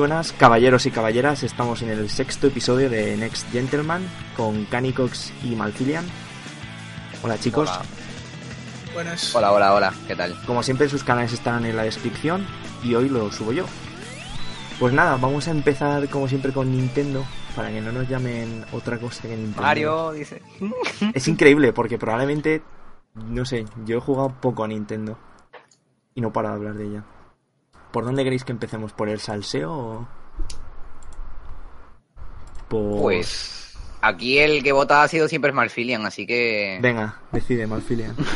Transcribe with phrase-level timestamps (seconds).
[0.00, 1.42] buenas, caballeros y caballeras.
[1.42, 4.02] Estamos en el sexto episodio de Next Gentleman
[4.34, 6.06] con Canicox y Malfilian.
[7.22, 7.68] Hola chicos.
[7.68, 7.82] Hola.
[8.94, 9.34] Buenas.
[9.34, 10.34] Hola, hola, hola, ¿qué tal?
[10.46, 12.46] Como siempre sus canales están en la descripción
[12.82, 13.66] y hoy lo subo yo.
[14.78, 17.22] Pues nada, vamos a empezar como siempre con Nintendo
[17.54, 19.60] para que no nos llamen otra cosa que Nintendo.
[19.60, 20.40] Mario dice.
[21.14, 22.62] Es increíble porque probablemente,
[23.14, 25.18] no sé, yo he jugado poco a Nintendo
[26.14, 27.04] y no para de hablar de ella.
[27.92, 28.92] ¿Por dónde queréis que empecemos?
[28.92, 30.08] ¿Por el salseo o...?
[32.68, 33.00] Por...
[33.02, 36.78] Pues aquí el que vota ha sido siempre Malfilian, así que.
[36.80, 38.16] Venga, decide, Malfilian.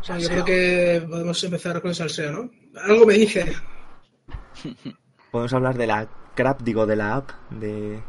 [0.00, 2.50] O sea, yo creo que podemos empezar con el salseo, ¿no?
[2.82, 3.54] Algo me dice.
[5.30, 8.00] Podemos hablar de la crap, digo, de la app de...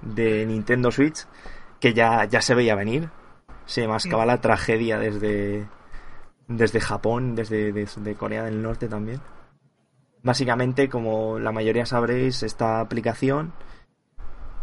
[0.00, 1.26] de Nintendo Switch,
[1.80, 3.10] que ya, ya se veía venir.
[3.66, 5.68] Se mascaba la tragedia desde,
[6.48, 9.20] desde Japón, desde, Corea del Norte también.
[10.22, 13.52] Básicamente, como la mayoría sabréis, esta aplicación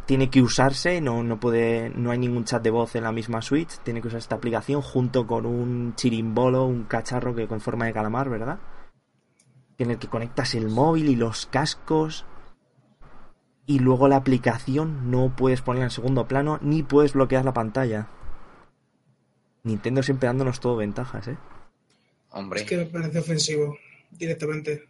[0.05, 3.41] tiene que usarse, no, no puede, no hay ningún chat de voz en la misma
[3.41, 7.85] Switch, tiene que usar esta aplicación junto con un chirimbolo, un cacharro que con forma
[7.85, 8.59] de calamar, ¿verdad?
[9.77, 12.25] En el que conectas el móvil y los cascos
[13.69, 18.07] y luego la aplicación no puedes ponerla en segundo plano ni puedes bloquear la pantalla.
[19.63, 21.37] Nintendo siempre dándonos todo ventajas, ¿eh?
[22.31, 22.61] Hombre.
[22.61, 23.77] Es que me parece ofensivo,
[24.11, 24.85] directamente.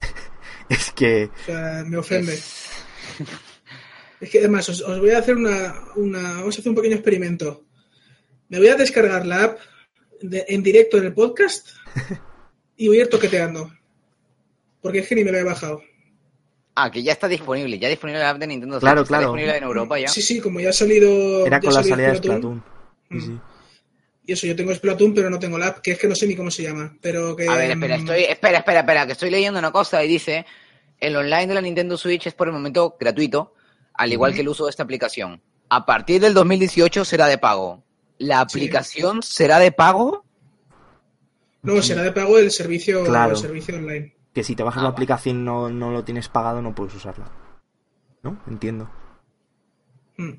[0.68, 2.38] Es que O sea, me ofende.
[4.20, 6.20] Es que además, os, os voy a hacer una, una.
[6.38, 7.64] Vamos a hacer un pequeño experimento.
[8.48, 9.58] Me voy a descargar la app
[10.20, 11.68] de- en directo en el podcast
[12.76, 13.70] y voy a ir toqueteando.
[14.82, 15.82] Porque es que ni me la he bajado.
[16.74, 19.32] Ah, que ya está disponible, ya disponible la app de Nintendo Claro, Switch, está claro.
[19.32, 20.08] disponible en Europa ya.
[20.08, 21.46] Sí, sí, como ya ha salido.
[21.46, 22.62] era con la salida de Splatoon.
[23.08, 23.20] Splatoon.
[23.20, 23.40] Sí, sí.
[24.28, 26.26] Y eso, yo tengo Splatoon, pero no tengo la app, que es que no sé
[26.26, 26.94] ni cómo se llama.
[27.00, 27.48] Pero que.
[27.48, 30.44] A ver, espera, mm, estoy, espera, espera, espera, que estoy leyendo una cosa y dice,
[31.00, 33.54] el online de la Nintendo Switch es por el momento gratuito,
[33.94, 35.40] al igual que el uso de esta aplicación.
[35.70, 37.82] A partir del 2018 será de pago.
[38.18, 38.58] ¿La Sí.
[38.58, 40.26] aplicación será de pago?
[41.62, 43.30] No, será de pago el servicio, Claro.
[43.30, 44.14] el servicio online.
[44.34, 47.32] Que si te bajas Ah, la aplicación no, no lo tienes pagado, no puedes usarla.
[48.22, 48.42] ¿No?
[48.46, 48.90] Entiendo.
[50.18, 50.32] Mm.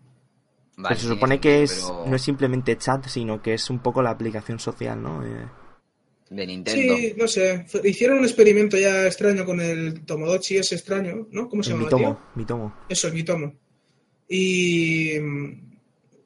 [0.81, 3.79] Vale, Pero se supone que es, pero no es simplemente chat, sino que es un
[3.79, 5.25] poco la aplicación social, ¿no?
[5.25, 5.45] Eh,
[6.29, 6.95] De Nintendo.
[6.97, 7.65] Sí, no sé.
[7.83, 11.49] Hicieron un experimento ya extraño con el Tomodachi, ese extraño, ¿no?
[11.49, 11.83] ¿Cómo se llama?
[11.83, 12.77] Mitomo, Mitomo.
[12.87, 13.53] Eso, el Mitomo.
[14.29, 15.13] Y,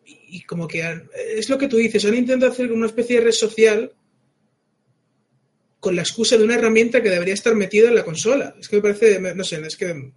[0.06, 3.26] y como que han- es lo que tú dices, han intentado hacer una especie de
[3.26, 3.92] red social
[5.80, 8.56] con la excusa de una herramienta que debería estar metida en la consola.
[8.60, 10.12] Es que me parece, no sé, es que,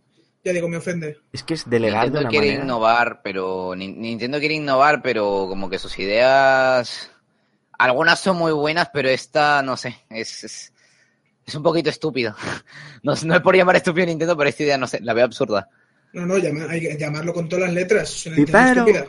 [0.47, 1.19] ya digo, me ofende.
[1.33, 2.65] Es que es delegar de Nintendo una quiere manera.
[2.65, 7.11] innovar, pero Ni- Nintendo quiere innovar, pero como que sus ideas,
[7.79, 10.73] algunas son muy buenas, pero esta, no sé, es, es,
[11.45, 12.37] es un poquito estúpida.
[13.03, 15.25] No, no es por llamar estúpido a Nintendo, pero esta idea, no sé, la veo
[15.27, 15.69] absurda.
[16.12, 18.11] No, no, llama- hay que llamarlo con todas las letras.
[18.15, 19.07] Es una inteligencia estúpida.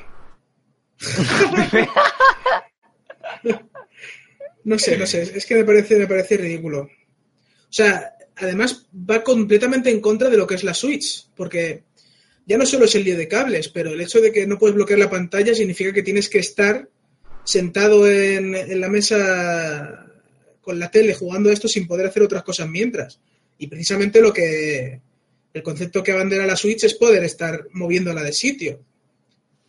[4.63, 6.81] no sé, no sé, es que me parece, me parece ridículo.
[6.81, 6.89] O
[7.71, 11.83] sea, además va completamente en contra de lo que es la Switch, porque
[12.45, 14.75] ya no solo es el lío de cables, pero el hecho de que no puedes
[14.75, 16.87] bloquear la pantalla significa que tienes que estar
[17.43, 20.05] sentado en, en la mesa
[20.61, 23.19] con la tele jugando a esto sin poder hacer otras cosas mientras.
[23.57, 25.01] Y precisamente lo que
[25.53, 28.81] el concepto que abandera la Switch es poder estar moviéndola de sitio.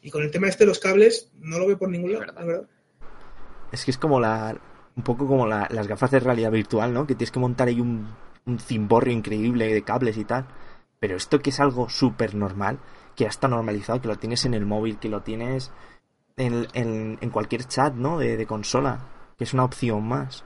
[0.03, 2.27] Y con el tema este de los cables, no lo veo por ningún Es lado,
[2.27, 2.41] verdad.
[2.41, 2.69] la verdad.
[3.73, 4.61] Es que es como la.
[4.97, 7.07] Un poco como la- las gafas de realidad virtual, ¿no?
[7.07, 8.09] Que tienes que montar ahí un,
[8.49, 10.47] un cimborrio increíble de cables y tal.
[11.01, 12.81] Pero esto que es algo súper normal,
[13.15, 15.71] que ya está normalizado, que lo tienes en el móvil, que lo tienes
[16.37, 18.19] en, en- cualquier chat, ¿no?
[18.19, 18.99] De, consola,
[19.37, 20.45] que es una opción más.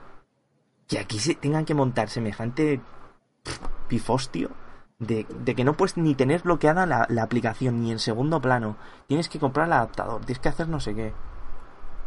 [0.87, 2.81] Que aquí se tengan que montar semejante
[3.87, 4.51] pifostio
[4.99, 8.77] de, de que no puedes ni tener bloqueada la aplicación ni en segundo plano.
[9.07, 11.13] Tienes que comprar el adaptador, tienes que hacer no sé qué.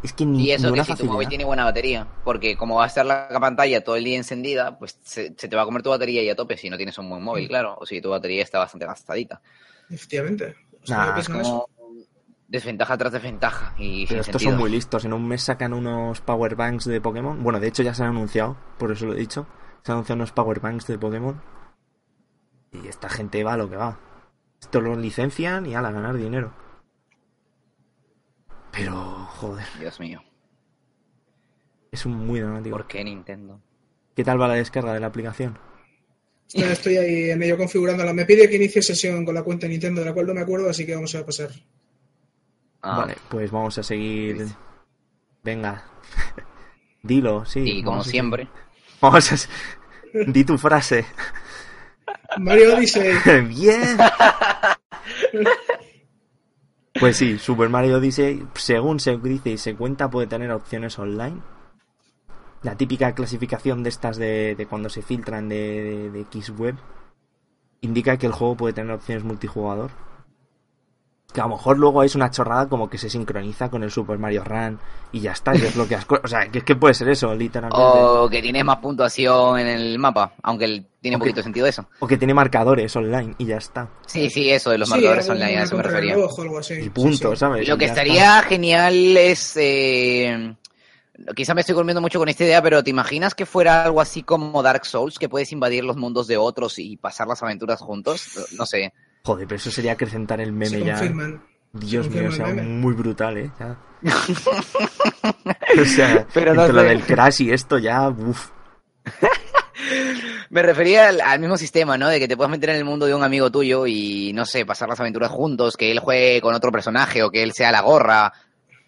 [0.03, 2.83] Es que ni, Y eso que si tu móvil tiene buena batería, porque como va
[2.83, 5.81] a estar la pantalla todo el día encendida, pues se, se te va a comer
[5.81, 7.47] tu batería y a tope si no tienes un buen móvil, Mm.
[7.47, 9.41] claro, o si tu batería está bastante gastadita.
[9.89, 10.55] Efectivamente.
[10.83, 11.39] O sea, Nah, ¿qué Es eso?
[11.41, 11.69] como
[12.47, 14.51] desventaja tras desventaja y Pero estos sentido.
[14.51, 15.03] son muy listos.
[15.03, 17.41] En un mes sacan unos Power Banks de Pokémon.
[17.43, 19.47] Bueno, de hecho ya se han anunciado, por eso lo he dicho.
[19.83, 21.41] Se han anunciado unos Power Banks de Pokémon.
[22.71, 23.99] Y esta gente va a lo que va.
[24.61, 26.53] Esto lo licencian y a ganar dinero.
[28.71, 30.23] Pero, joder, Dios mío,
[31.91, 32.75] es un muy dramático.
[32.75, 33.61] ¿por qué Nintendo?
[34.15, 35.57] ¿Qué tal va la descarga de la aplicación?
[36.53, 38.13] Estoy ahí en medio configurándola.
[38.13, 40.41] Me pide que inicie sesión con la cuenta de Nintendo, de la cual no me
[40.41, 41.49] acuerdo, así que vamos a pasar.
[42.81, 44.47] Ah, Vale, pues vamos a seguir.
[45.43, 45.83] Venga.
[47.03, 47.59] Dilo, sí.
[47.59, 48.61] y como vamos a siempre, seguir.
[49.01, 50.31] Vamos a.
[50.31, 51.05] Di tu frase.
[52.39, 53.13] Mario Odyssey.
[53.47, 53.97] Bien.
[56.99, 61.41] Pues sí, Super Mario Odyssey, según se dice y se cuenta, puede tener opciones online.
[62.63, 66.75] La típica clasificación de estas de, de cuando se filtran de, de, de Xweb
[67.81, 69.91] indica que el juego puede tener opciones multijugador.
[71.37, 74.17] Que a lo mejor luego es una chorrada como que se sincroniza con el Super
[74.17, 74.79] Mario Run
[75.11, 76.25] y ya está, y desbloqueas cosas.
[76.25, 77.79] O sea, que es que puede ser eso, literalmente.
[77.79, 81.85] O que tienes más puntuación en el mapa, aunque el- tiene un poquito sentido eso.
[81.99, 83.87] O que tiene marcadores online y ya está.
[84.07, 86.15] Sí, sí, eso de los Sí, marcadores online, a eso me refería.
[86.15, 86.73] reloj o algo así.
[86.73, 87.39] Y punto, Sí, sí.
[87.39, 87.67] ¿sabes?
[87.67, 88.01] Lo que está.
[88.01, 89.53] estaría genial es.
[89.57, 90.55] Eh,
[91.35, 94.23] quizá me estoy comiendo mucho con esta idea, pero ¿te imaginas que fuera algo así
[94.23, 98.27] como Dark Souls, que puedes invadir los mundos de otros y pasar las aventuras juntos?
[98.57, 98.91] No sé.
[99.27, 100.93] Joder, pero eso sería acrecentar el Se meme ya.
[100.93, 101.41] confirman.
[101.73, 103.51] Dios se mío, o sea, muy brutal, ¿eh?
[103.59, 103.77] Ya.
[105.81, 108.51] o sea, Pero no entre lo del Crash y esto ya, uff.
[110.49, 112.07] Me refería al, al mismo sistema, ¿no?
[112.07, 114.65] De que te puedas meter en el mundo de un amigo tuyo y, no sé,
[114.65, 117.81] pasar las aventuras juntos, que él juegue con otro personaje o que él sea la
[117.81, 118.31] gorra.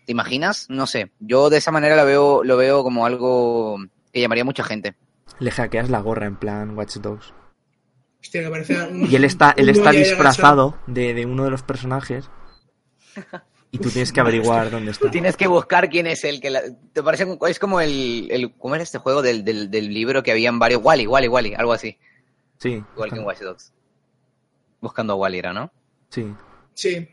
[0.06, 0.68] ¿Te imaginas?
[0.70, 1.12] No sé.
[1.20, 3.78] Yo de esa manera lo veo, lo veo como algo
[4.14, 4.96] que llamaría a mucha gente.
[5.40, 7.34] Le hackeas la gorra en plan Watch Dogs.
[8.22, 11.64] Hostia, que parece un- Y él está, él está disfrazado de, de uno de los
[11.64, 12.30] personajes.
[13.72, 15.06] Y tú tienes que averiguar dónde está.
[15.06, 16.64] Tú tienes que buscar quién es el que la-
[16.94, 20.32] te parece es como el, el ¿cómo era este juego del, del, del libro que
[20.32, 21.98] habían varios Wally, Wally, Wally, algo así,
[22.58, 23.74] Sí, igual que en buscando, Watch Dogs.
[24.82, 25.72] Buscando a Wally era, ¿no?
[26.10, 26.26] sí,
[26.74, 27.08] Sí,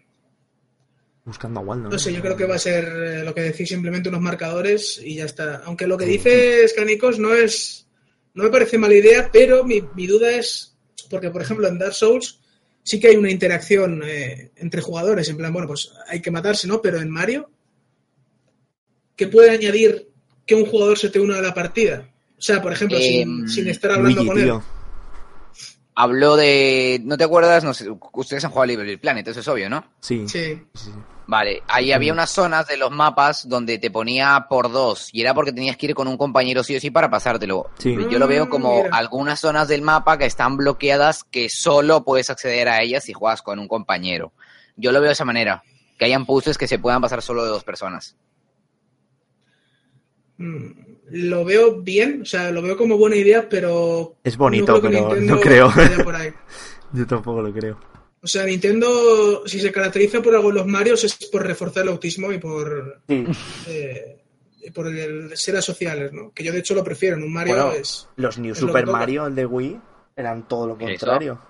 [1.24, 1.88] buscando a Waldo.
[1.90, 5.00] no sé, yo creo que va a ser eh, lo que decís, simplemente unos marcadores
[5.04, 5.56] y ya está.
[5.64, 6.12] Aunque lo que Sí.
[6.12, 7.86] dice Scanicos no es.
[8.34, 10.75] No me parece mala idea, pero mi, mi duda es.
[11.06, 12.40] Porque, por ejemplo, en Dark Souls
[12.82, 16.68] sí que hay una interacción eh, entre jugadores, en plan, bueno, pues hay que matarse,
[16.68, 16.80] ¿no?
[16.80, 17.50] Pero en Mario,
[19.16, 20.08] ¿qué puede añadir
[20.46, 22.08] que un jugador se te una a la partida?
[22.38, 24.44] O sea, por ejemplo, sin, Em, sin estar hablando Luigi, con él.
[24.44, 24.62] tío.
[25.94, 27.64] Habló de, ¿no te acuerdas?
[27.64, 29.92] No sé, ustedes han jugado a Little Planet, eso es obvio, ¿no?
[30.00, 30.90] Sí, sí, Sí.
[31.28, 35.34] Vale, ahí había unas zonas de los mapas donde te ponía por dos y era
[35.34, 37.70] porque tenías que ir con un compañero sí o sí para pasártelo.
[37.78, 37.96] Sí.
[38.10, 38.96] Yo lo veo como Ah, mira.
[38.96, 43.42] algunas zonas del mapa que están bloqueadas que solo puedes acceder a ellas si juegas
[43.42, 44.32] con un compañero.
[44.76, 45.64] Yo lo veo de esa manera,
[45.98, 48.16] que hayan puzzles que se puedan pasar solo de dos personas.
[50.38, 50.66] Mm,
[51.10, 54.16] Lo veo bien, o sea, lo veo como buena idea, pero.
[54.22, 55.72] Es bonito, que pero Nintendo no creo.
[55.74, 56.30] vaya por ahí.
[56.92, 57.78] Yo tampoco lo creo.
[58.26, 61.90] O sea, Nintendo, si se caracteriza por algo en los Marios, es por reforzar el
[61.90, 63.24] autismo y por, Sí.
[63.68, 64.16] eh,
[64.62, 66.32] y por el ser asociales, ¿no?
[66.34, 67.14] Que yo, de hecho, lo prefiero.
[67.16, 68.08] En un Mario Bueno, es.
[68.16, 68.84] Los New es Super.
[68.88, 69.80] Mario, el de Wii,
[70.16, 71.40] eran todo lo contrario.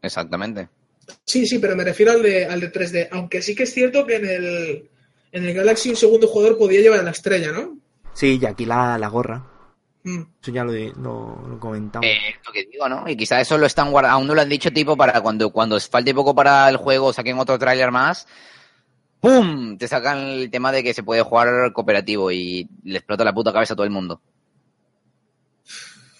[0.00, 0.68] Exactamente.
[1.24, 3.08] Sí, sí, pero me refiero al de, al de 3D.
[3.10, 4.88] Aunque sí que es cierto que en el,
[5.32, 7.76] en el Galaxy un segundo jugador podía llevar la estrella, ¿no?
[8.14, 9.44] Sí, y aquí la, la gorra.
[10.04, 10.22] Mm.
[10.42, 12.06] Eso ya lo, lo, lo comentamos.
[12.08, 13.08] Eh, lo que digo, ¿no?
[13.08, 15.78] Y quizá eso lo están guardando, aún no lo han dicho tipo para cuando, cuando
[15.80, 18.26] falte poco para el juego, saquen otro tráiler más,
[19.20, 19.76] ¡pum!
[19.76, 23.52] Te sacan el tema de que se puede jugar cooperativo y le explota la puta
[23.52, 24.20] cabeza a todo el mundo.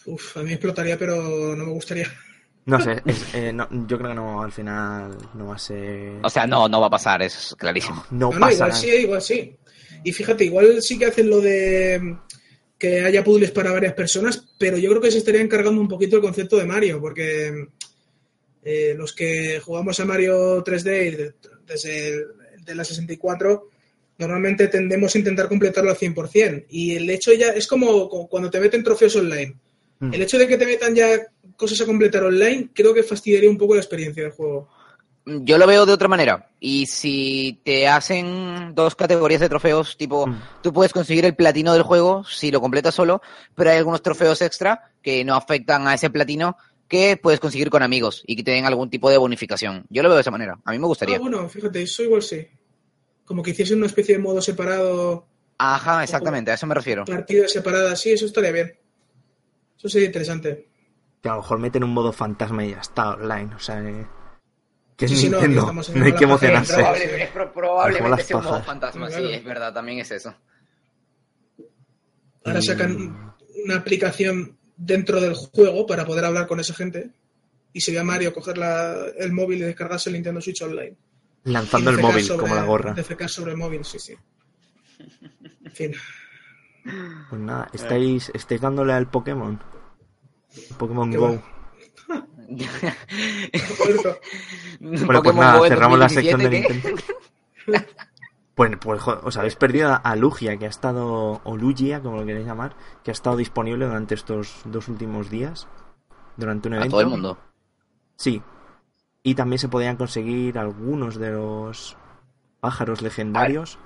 [0.06, 2.08] Uf, a mí explotaría, pero no me gustaría.
[2.66, 6.19] No sé, es- eh, no, yo creo que no, al final no va a ser...
[6.22, 8.04] O sea, no, no va a pasar, eso es clarísimo.
[8.10, 9.56] No No, no, pasa igual sí, igual sí.
[10.04, 12.16] Y fíjate, igual sí que hacen lo de
[12.78, 16.16] que haya puzzles para varias personas, pero yo creo que se estaría encargando un poquito
[16.16, 17.66] el concepto de Mario, porque
[18.62, 21.35] eh, los que jugamos a Mario 3D y de-
[21.66, 22.25] desde el,
[22.64, 23.68] de la 64,
[24.18, 26.66] normalmente tendemos a intentar completarlo al 100%.
[26.70, 29.54] Y el hecho ya es como cu- cuando te meten trofeos online.
[30.00, 30.14] Mm.
[30.14, 31.20] El hecho de que te metan ya
[31.56, 34.68] cosas a completar online, creo que fastidiaría un poco la experiencia del juego.
[35.42, 36.49] Yo lo veo de otra manera.
[36.61, 40.40] Y si te hacen dos categorías de trofeos, tipo, Mm.
[40.62, 43.20] tú puedes conseguir el platino del juego si lo completas solo,
[43.54, 46.56] pero hay algunos trofeos extra que no afectan a ese platino
[46.88, 49.85] que puedes conseguir con amigos y que te den algún tipo de bonificación.
[49.90, 50.58] Yo lo veo de esa manera.
[50.64, 51.16] A mí me gustaría.
[51.16, 52.47] Ah, bueno, fíjate, eso igual sí.
[53.26, 55.26] Como que hiciesen una especie de modo separado,
[55.58, 57.04] Ajá, exactamente, a eso me refiero.
[57.04, 58.78] partidas separadas, sí, eso estaría bien.
[59.76, 60.66] Eso sería interesante.
[61.20, 63.54] Que a lo mejor meten un modo fantasma y ya está online.
[63.54, 64.06] O sea, eh,
[64.99, 65.73] que es Sí, sí, no, Nintendo.
[65.95, 66.75] No, hay que emocionarse.
[66.75, 70.35] Probable- es pro- probablemente las sea un modo fantasma, sí, es verdad, también es eso.
[72.45, 73.33] Ahora Y- sacan
[73.64, 77.11] una aplicación dentro del juego para poder hablar con esa gente.
[77.73, 80.97] Y sería Mario coger la- el móvil y descargarse el Nintendo Switch Online.
[81.45, 82.93] Lanzando el móvil, sobre- como la gorra.
[82.95, 84.17] Defecar sobre el móvil, sí, sí.
[85.64, 85.95] En fin.
[87.31, 89.61] Pues nada, ¿estáis, estáis dándole al Pokémon.
[90.78, 91.26] Pokémon Qué Go.
[91.28, 91.58] bueno.
[94.81, 96.50] Bueno, pues nada, Go cerramos la 2017, sección de.
[96.61, 97.02] Nintendo.
[98.55, 102.26] Pues, pues os habéis perdido a- a Lugia, que ha estado, o Lugia, como lo
[102.26, 102.75] queréis llamar,
[103.05, 105.69] que ha estado disponible durante estos dos últimos días,
[106.37, 106.93] durante un A evento.
[106.93, 107.38] todo el mundo.
[108.17, 108.43] Sí.
[109.23, 111.97] Y también se podían conseguir algunos de los
[112.61, 113.78] pájaros legendarios.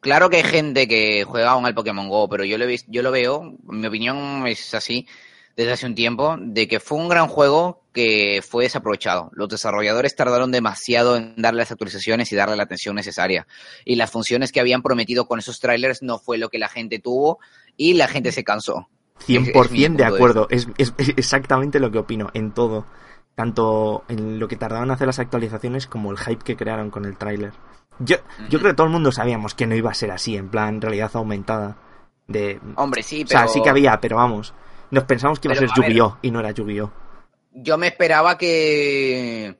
[0.00, 2.90] Claro que hay gente que juega aún al Pokémon Go, pero yo lo, he visto,
[2.92, 5.06] yo lo veo, mi opinión es así,
[5.56, 9.30] desde hace un tiempo, de que fue un gran juego que fue desaprovechado.
[9.34, 13.46] Los desarrolladores tardaron demasiado en darle las actualizaciones y darle la atención necesaria.
[13.84, 16.98] Y las funciones que habían prometido con esos trailers no fue lo que la gente
[17.00, 17.38] tuvo
[17.76, 18.88] y la gente se cansó.
[19.26, 20.46] 100% Es- es mi de acuerdo.
[20.50, 22.86] Es, es- es exactamente lo que opino en todo.
[23.34, 27.04] Tanto en lo que tardaron en hacer las actualizaciones como el hype que crearon con
[27.04, 27.52] el tráiler.
[27.98, 28.16] Yo,
[28.48, 30.80] yo creo que todo el mundo sabíamos que no iba a ser así, en plan
[30.80, 31.76] realidad aumentada.
[32.26, 34.54] De, Hombre, sí, o pero sea, sí que había, pero vamos.
[34.90, 35.84] Nos pensamos que iba Pero, a ser.
[35.84, 36.18] Yu-Gi-Oh!
[36.22, 36.90] y no era Yu-Gi-Oh!
[37.52, 39.56] yo me esperaba que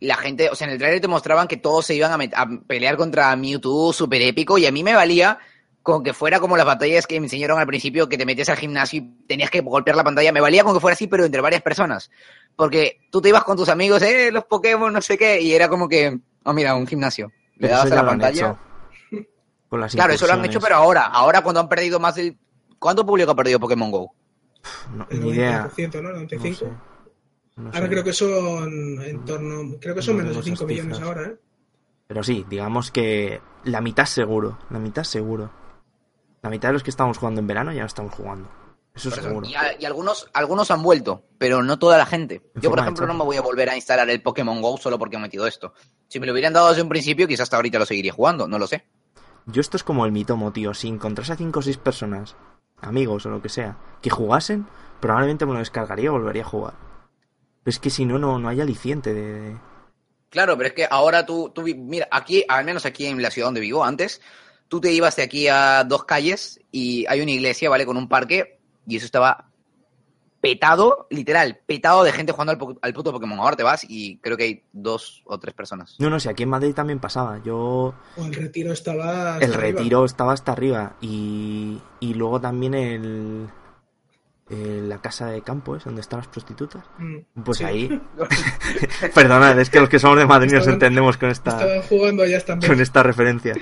[0.00, 2.34] la gente, o sea, en el trailer te mostraban que todos se iban a, met-
[2.36, 5.38] a pelear contra Mewtwo súper épico y a mí me valía
[5.82, 8.56] con que fuera como las batallas que me enseñaron al principio, que te metías al
[8.56, 11.40] gimnasio y tenías que golpear la pantalla, me valía con que fuera así, pero entre
[11.40, 12.10] varias personas.
[12.56, 15.68] Porque tú te ibas con tus amigos, eh, los Pokémon, no sé qué, y era
[15.68, 17.32] como que, oh, mira, un gimnasio.
[17.56, 18.56] Le dabas a la pantalla.
[19.10, 19.26] hecho.
[19.68, 22.36] Con las Claro, eso lo han hecho, pero ahora, ahora cuando han perdido más del...
[22.78, 24.14] ¿Cuánto público ha perdido Pokémon GO?
[24.96, 25.68] No, El ni idea.
[25.74, 26.10] 90%, ¿no?
[26.12, 26.54] No 95%.
[26.54, 26.66] sé.
[27.56, 27.88] No Ahora sé.
[27.88, 31.00] creo que son en torno, creo que son No menos de tengo 5 esas millones
[31.06, 31.36] ahora, ¿eh?
[32.06, 34.58] Pero sí, digamos que la mitad seguro.
[34.70, 35.50] La mitad seguro.
[36.42, 38.48] La mitad de los que estamos jugando en verano ya no estamos jugando.
[38.94, 39.46] Eso Por seguro.
[39.48, 42.42] Y, a- y algunos, algunos han vuelto, pero no toda la gente.
[42.54, 44.98] En Yo, por ejemplo, no me voy a volver a instalar el Pokémon GO solo
[44.98, 45.72] porque he metido esto.
[46.08, 48.58] Si me lo hubieran dado desde un principio, quizás hasta ahorita lo seguiría jugando, no
[48.58, 48.84] lo sé.
[49.46, 50.74] Yo esto es como el mitomo, tío.
[50.74, 52.36] Si encontrase a 5 o 6 personas,
[52.84, 54.66] amigos o lo que sea, que jugasen,
[55.00, 56.74] probablemente me lo descargaría y volvería a jugar.
[57.62, 59.56] Pero es que si no, no, no hay aliciente de...
[60.30, 63.48] Claro, pero es que ahora tú, tú mira, aquí, al menos aquí en la ciudad
[63.48, 64.20] donde vivo antes,
[64.68, 67.86] tú te ibas de aquí a dos calles y hay una iglesia, ¿vale?
[67.86, 69.50] Con un parque y eso estaba
[70.44, 73.38] petado, literal, petado de gente jugando al, po- al puto Pokémon.
[73.40, 75.96] Ahora te vas y creo que hay dos o tres personas.
[75.98, 77.40] No, no, si aquí en Madrid también pasaba.
[77.42, 77.94] Yo...
[78.18, 79.38] O el retiro estaba.
[79.38, 79.78] El hasta arriba.
[79.78, 80.96] retiro estaba hasta arriba.
[81.00, 83.48] Y, y luego también el...
[84.50, 85.84] el- la casa de campo, ¿es?
[85.84, 86.84] Donde están las prostitutas.
[86.98, 87.64] Mm, Pues sí.
[87.64, 88.00] ahí...
[89.14, 91.52] Perdonad, es que los que somos de Madrid nos entendemos con esta...
[91.52, 92.70] Estaban jugando allá también.
[92.70, 93.54] con esta referencia.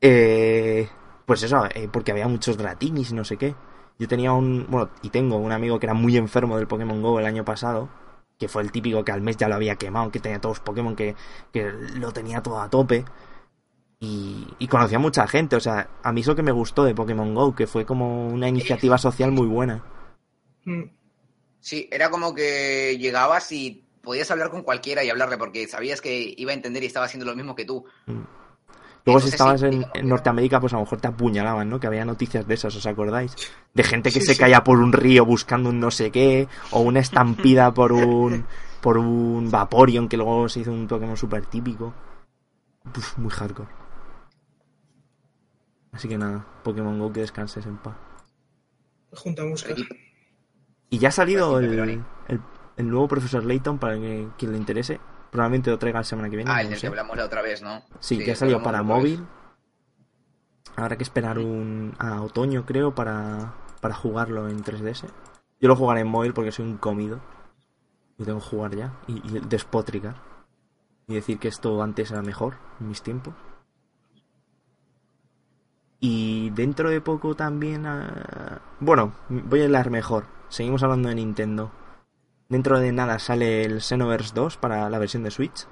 [0.00, 0.88] Eh,
[1.26, 3.54] pues eso, eh, porque había muchos Dratinis y no sé qué.
[4.00, 7.20] Yo tenía un, bueno, y tengo un amigo que era muy enfermo del Pokémon Go
[7.20, 7.90] el año pasado,
[8.38, 10.64] que fue el típico que al mes ya lo había quemado, que tenía todos los
[10.64, 11.16] Pokémon, que,
[11.52, 13.04] que lo tenía todo a tope.
[14.00, 16.84] Y, y conocía a mucha gente, o sea, a mí es lo que me gustó
[16.84, 19.84] de Pokémon Go, que fue como una iniciativa social muy buena.
[20.64, 20.84] Mm,
[21.60, 26.34] Sí, era como que llegabas y podías hablar con cualquiera y hablarle porque sabías que
[26.36, 27.84] iba a entender y estaba haciendo lo mismo que tú.
[29.06, 31.80] Luego si estabas sí, en, Norteamérica, pues a lo mejor te apuñalaban, ¿no?
[31.80, 33.34] Que había noticias de esas, ¿os acordáis?
[33.74, 34.40] De gente que Sí, se sí.
[34.40, 38.44] caía por un río buscando un no sé qué, o una estampida por un
[38.80, 41.92] por un Vaporeon que luego se hizo un Pokémon súper típico.
[42.96, 43.68] Uf, muy hardcore.
[45.92, 47.96] Así que nada, Pokémon Go que descanses en paz.
[49.12, 49.74] Junta música.
[50.88, 52.00] Y ya ha salido el, pepperoni.
[52.28, 52.40] el,
[52.76, 55.00] el nuevo Profesor Layton para que quien le interese.
[55.30, 56.50] Probablemente lo traiga la semana que viene.
[56.50, 57.82] Ah, no el del que hablamos la otra vez, ¿no?
[58.00, 59.24] Sí, que ha salido para móvil.
[60.76, 65.08] Habrá que esperar un a otoño, creo, para, para jugarlo en 3DS.
[65.60, 67.20] Yo lo jugaré en móvil porque soy un comido.
[68.18, 68.92] Y tengo que jugar ya.
[69.06, 70.16] Y, y despotricar.
[71.06, 73.34] Y decir que esto antes era mejor, en mis tiempos.
[76.00, 77.86] Y dentro de poco también...
[77.86, 80.24] ah, Bueno, voy a hablar mejor.
[80.48, 81.70] Seguimos hablando de Nintendo.
[82.50, 85.66] Dentro de nada sale el Xenoverse 2 para la versión de Switch.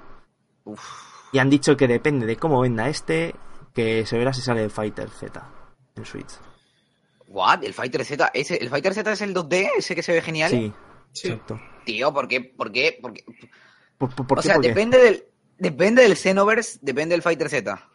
[0.63, 0.81] Uf,
[1.31, 3.35] Y han dicho que depende de cómo venda este,
[3.75, 5.43] que se verá si sale el Fighter Z
[5.95, 6.31] en Switch.
[7.27, 7.63] ¿What?
[7.63, 8.31] ¿El Fighter Z?
[8.33, 9.69] ¿Ese, ¿El Fighter Z es el 2D?
[9.77, 10.49] ¿Ese que se ve genial?
[10.49, 10.73] Sí,
[11.11, 11.27] Sí.
[11.27, 11.59] exacto.
[11.85, 12.41] Tío, ¿por qué?
[12.41, 12.97] ¿Por qué?
[13.01, 13.23] ¿Por qué?
[13.97, 14.47] ¿Por, por- por o qué?
[14.47, 15.25] sea, depende del,
[15.57, 17.89] depende del Xenoverse, depende del Fighter Z.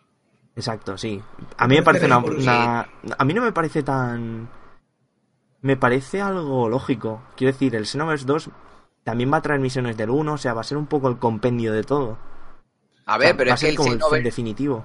[0.56, 1.20] Exacto, sí.
[1.56, 2.88] A mí me parece una, una-
[3.18, 4.48] A mí no me parece tan...
[5.62, 7.22] Me parece algo lógico.
[7.36, 8.50] Quiero decir, el Xenoverse 2
[9.04, 11.18] también va a traer misiones del 1, o sea, va a ser un poco el
[11.18, 12.18] compendio de todo.
[13.06, 14.84] A O ver, sea, pero va es a que ser el como el fin definitivo.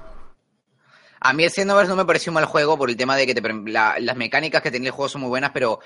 [1.22, 3.34] A mí el Xenoverse no me pareció un mal juego por el tema de que
[3.36, 5.80] te la- las mecánicas que tenía el juego son muy buenas, pero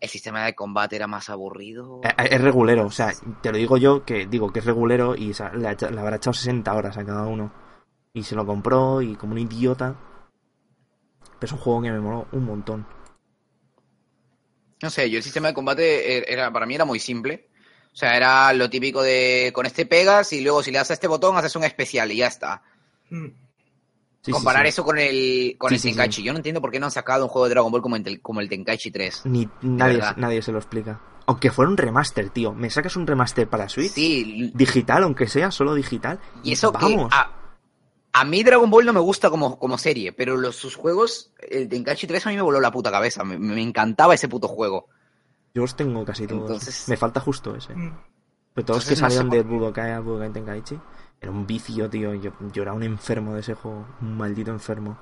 [0.00, 2.00] el sistema de combate era más aburrido.
[2.04, 3.12] Eh, eh, Es regulero, o sea,
[3.42, 6.00] te lo digo yo que digo que es regulero y sa- le, ha echa- le
[6.00, 7.50] habrá echado 60 horas a cada uno.
[8.12, 9.94] Y se lo compró y como un idiota.
[11.38, 12.86] Pero es un juego que me moló un montón.
[14.82, 17.48] No sé, yo el sistema de combate er- era, para mí era muy simple.
[17.94, 20.94] O sea, era lo típico de con este pegas y luego si le das a
[20.94, 22.60] este botón haces un especial y ya está.
[23.10, 23.26] Mm.
[23.26, 24.70] Sí, sí, Comparar sí.
[24.70, 26.16] eso con el, con Sí, el sí, Tenkaichi.
[26.22, 26.22] sí.
[26.26, 28.20] Yo no entiendo por qué no han sacado un juego de Dragon Ball como el,
[28.22, 29.22] como el Tenkaichi 3.
[29.26, 31.00] Ni nadie, nadie se lo explica.
[31.26, 32.52] Aunque fuera un remaster, tío.
[32.52, 33.92] Me sacas un remaster para Switch.
[33.92, 36.18] Sí, Digital, aunque sea solo digital.
[36.42, 37.10] y eso Vamos.
[37.10, 37.30] que a,
[38.12, 41.68] a mí Dragon Ball no me gusta como, como serie, pero los, sus juegos, el
[41.68, 43.24] Tenkaichi 3 a mí me voló la puta cabeza.
[43.24, 44.88] Me, me encantaba ese puto juego.
[45.54, 46.42] Yo los tengo casi todos.
[46.42, 47.74] Entonces- Me falta justo ese.
[47.74, 47.96] Mm.
[48.54, 49.42] Pero todos los que Entonces no sé salieron de.
[49.42, 50.78] Budokai a Budokai Tenkaichi
[51.20, 52.14] era un vicio, tío.
[52.14, 53.86] Yo, yo era un enfermo de ese juego.
[54.00, 54.98] Un maldito enfermo.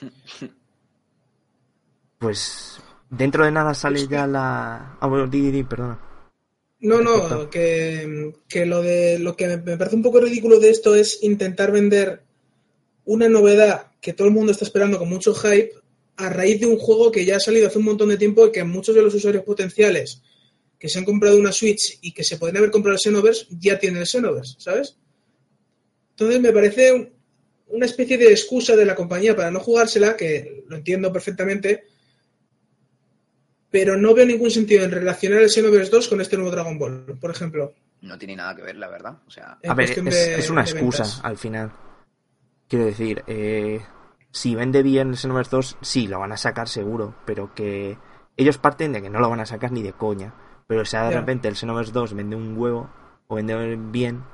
[2.18, 4.96] Pues dentro de nada sale ya la.
[5.00, 5.98] Ah, bueno, di, perdona.
[6.80, 10.70] No, no, que, que lo de lo que me me parece un poco ridículo de
[10.70, 12.22] esto es intentar vender
[13.06, 15.72] una novedad que todo el mundo está esperando con mucho hype
[16.26, 18.52] a raíz de un juego que ya ha salido hace un montón de tiempo y
[18.52, 20.22] que muchos de los usuarios potenciales
[20.78, 23.78] que se han comprado una Switch y que se pueden haber comprado el Xenoverse ya
[23.78, 24.96] tienen el Xenoverse, ¿sabes?
[26.10, 27.10] Entonces me parece un-
[27.68, 31.84] una especie de excusa de la compañía para no jugársela, que lo entiendo perfectamente,
[33.70, 37.18] pero no veo ningún sentido en relacionar el Xenoverse 2 con este nuevo Dragon Ball,
[37.20, 37.74] por ejemplo.
[38.02, 39.18] No tiene nada que ver, la verdad.
[39.26, 41.72] O sea, A ver, es, de- es una excusa al final.
[42.66, 43.80] Quiero decir, eh,
[44.32, 47.14] si vende bien el Xenoverse 2, sí, lo van a sacar seguro.
[47.24, 47.98] Pero que
[48.36, 50.34] ellos parten de que no lo van a sacar ni de coña.
[50.66, 51.10] Pero si de Ya.
[51.10, 52.88] repente el Xenoverse 2 vende un huevo
[53.26, 54.24] o vende bien,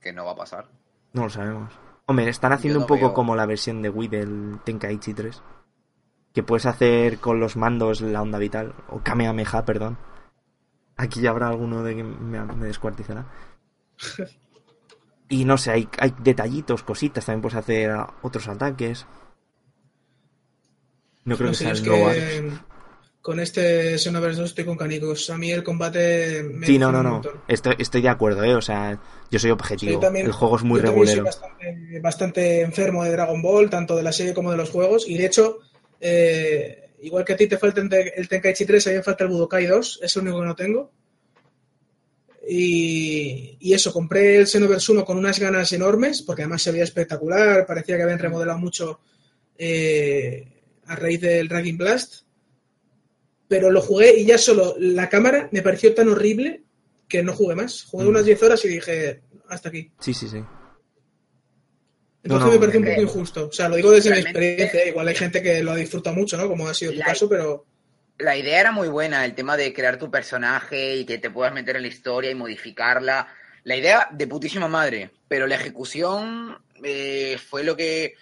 [0.00, 0.66] que no va a pasar.
[1.12, 1.72] no lo sabemos.
[2.06, 5.42] Hombre, están haciendo no un poco veo- como la versión de Wii del Tenkaichi 3.
[6.32, 8.74] Que puedes hacer con los mandos la onda vital.
[8.88, 9.98] O Kamehameha, perdón.
[10.96, 13.26] Aquí ya habrá alguno de que me, me descuartizará.
[15.28, 17.24] Y no sé, hay, hay detallitos, cositas.
[17.26, 19.06] También puedes hacer otros ataques.
[21.24, 22.50] No creo No que sea es que
[23.20, 25.28] con este Xenoverse 2 estoy con canicos.
[25.28, 27.20] A mí el combate me Sí, no, no, no.
[27.46, 28.54] Estoy, estoy de acuerdo, ¿eh?
[28.54, 28.98] O sea,
[29.30, 30.00] yo soy objetivo.
[30.00, 34.02] También- el juego es muy Yo soy bastante, bastante enfermo de Dragon Ball, tanto de
[34.02, 35.06] la serie como de los juegos.
[35.06, 35.58] Y de hecho,
[36.00, 39.30] eh, igual que a ti te falta el Tenkaichi 3, a mí me falta el
[39.30, 40.90] Budokai 2, es el único que no tengo.
[42.50, 46.84] Y, y eso, compré el Xenoverse 1 con unas ganas enormes, porque además se veía
[46.84, 49.00] espectacular, parecía que habían remodelado mucho
[49.58, 50.48] eh,
[50.86, 52.22] a raíz del Dragon Blast.
[53.48, 56.62] Pero lo jugué y ya solo la cámara me pareció tan horrible
[57.06, 57.84] que no jugué más.
[57.84, 58.08] Jugué Mm.
[58.08, 59.90] unas 10 horas y dije, hasta aquí.
[60.00, 60.38] Sí, sí, sí.
[62.22, 63.46] Entonces No, no, me parece un poco injusto.
[63.48, 64.86] O sea, lo digo desde mi experiencia.
[64.88, 66.48] Igual hay gente que lo disfruta mucho, ¿no?
[66.48, 67.64] Como ha sido tu La- caso, pero
[68.18, 71.54] La idea era muy buena, el tema de crear tu personaje y que te puedas
[71.54, 73.28] meter en la historia y modificarla.
[73.62, 78.14] La idea de putísima madre, pero la ejecución eh, fue lo que...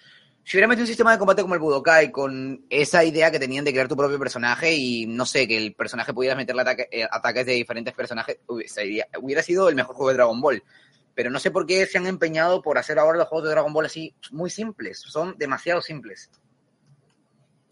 [0.43, 3.65] Si hubiera metido un sistema de combate como el Budokai, con esa idea que tenían
[3.65, 7.45] de crear tu propio personaje y, no sé, que el personaje pudieras meterle eh, ataques
[7.47, 10.63] de diferentes personajes, hubiera, hubiera sido el mejor juego de Dragon Ball.
[11.15, 13.73] Pero no sé por qué se han empeñado por hacer ahora los juegos de Dragon
[13.73, 14.99] Ball así muy simples.
[14.99, 16.29] Son demasiado simples.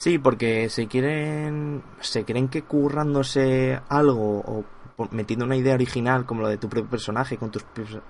[0.06, 1.82] Sí, porque se quieren.
[2.00, 4.64] Se creen que currándose algo o
[5.10, 7.66] metiendo una idea original como lo de tu propio personaje con tus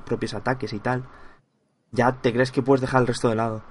[0.05, 1.05] propios- ataques y tal,
[1.93, 3.63] ya te crees que puedes dejar el resto de lado.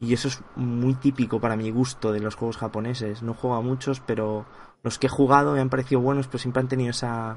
[0.00, 3.22] Y eso es muy típico para mi gusto de los juegos japoneses.
[3.22, 4.46] No juego a muchos, pero
[4.82, 7.36] los que he jugado me han parecido buenos, pues siempre han tenido esa.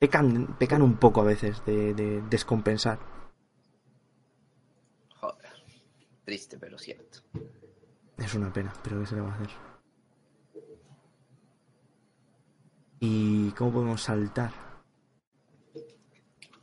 [0.00, 2.98] Pecan, pecan un poco a veces de, de descompensar.
[5.20, 5.52] Joder.
[6.24, 7.20] Triste, pero cierto.
[8.18, 9.48] Es una pena, pero ¿qué se le va a hacer?
[13.00, 14.52] ¿Y cómo podemos saltar?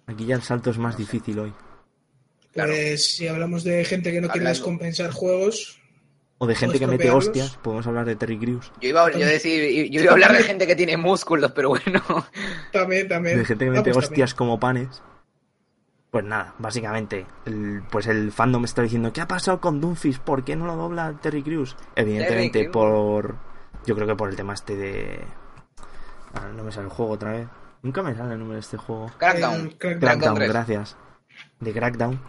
[0.07, 1.53] Aquí ya el salto es más difícil hoy.
[2.53, 2.71] Claro.
[2.73, 4.49] pues si hablamos de gente que no quiere Hablando.
[4.59, 5.79] descompensar juegos,
[6.37, 8.71] O de gente ¿Puedes que mete hostias, podemos hablar de Terry Crews.
[8.81, 11.69] Yo iba, a- yo decir, yo iba a hablar de gente que tiene músculos, pero
[11.69, 12.01] bueno.
[12.73, 13.37] también, también.
[13.37, 15.01] De gente que Ah, mete pues hostias como panes.
[16.11, 20.21] Pues nada, básicamente, el- pues el fandom está diciendo, ¿qué ha pasado con Doomfist?
[20.21, 21.77] ¿Por qué no lo dobla Terry Crews?
[21.95, 23.37] Evidentemente Terry por...
[23.85, 25.21] Yo creo que por el tema este de...
[26.33, 27.47] Ah, no me sale el juego otra vez.
[27.81, 29.09] Nunca me sale el nombre de este juego.
[29.17, 29.69] Crackdown.
[29.77, 29.99] Crackdown.
[30.01, 30.49] Crackdown, 3.
[30.49, 30.97] gracias.
[31.61, 32.21] De Crackdown.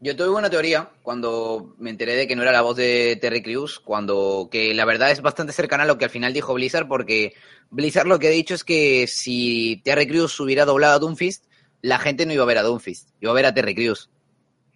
[0.00, 3.42] Yo tuve una teoría cuando me enteré de que no era la voz de Terry
[3.42, 6.88] Crews, cuando que la verdad es bastante cercana a lo que al final dijo Blizzard,
[6.88, 7.34] porque
[7.70, 11.44] Blizzard lo que ha dicho es que si Terry Crews hubiera doblado a Doomfist,
[11.82, 14.10] la gente no iba a ver a Doomfist, iba a ver a Terry Crews.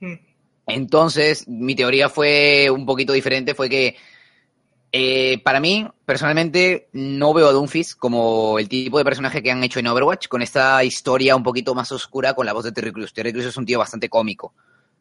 [0.00, 0.14] Mm.
[0.66, 3.96] Entonces, mi teoría fue un poquito diferente, fue que
[4.96, 9.64] eh, para mí, personalmente, no veo a Doomfist como el tipo de personaje que han
[9.64, 12.92] hecho en Overwatch, con esta historia un poquito más oscura con la voz de Terry
[12.92, 13.12] Crews.
[13.12, 14.54] Terry Crews es un tío bastante cómico.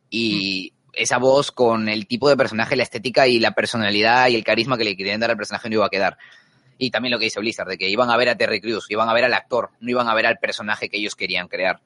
[0.09, 4.43] Y esa voz con el tipo de personaje, la estética y la personalidad y el
[4.43, 6.17] carisma que le querían dar al personaje no iba a quedar.
[6.79, 9.09] Y también lo que dice Blizzard, de que iban a ver a Terry Crews, iban
[9.09, 11.81] a ver al actor, no iban a ver al personaje que ellos querían crear.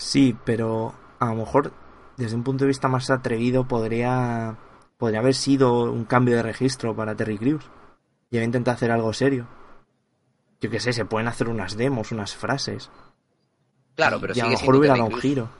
[0.00, 1.74] Sí, pero a lo mejor
[2.16, 4.56] desde un punto de vista más atrevido podría
[4.96, 7.64] podría haber sido un cambio de registro para Terry Crews.
[8.30, 9.46] Y había intentado hacer algo serio.
[10.58, 12.90] Yo qué sé, se pueden hacer unas demos, unas frases.
[13.94, 15.50] Claro, pero y a lo mejor hubiera dado un giro.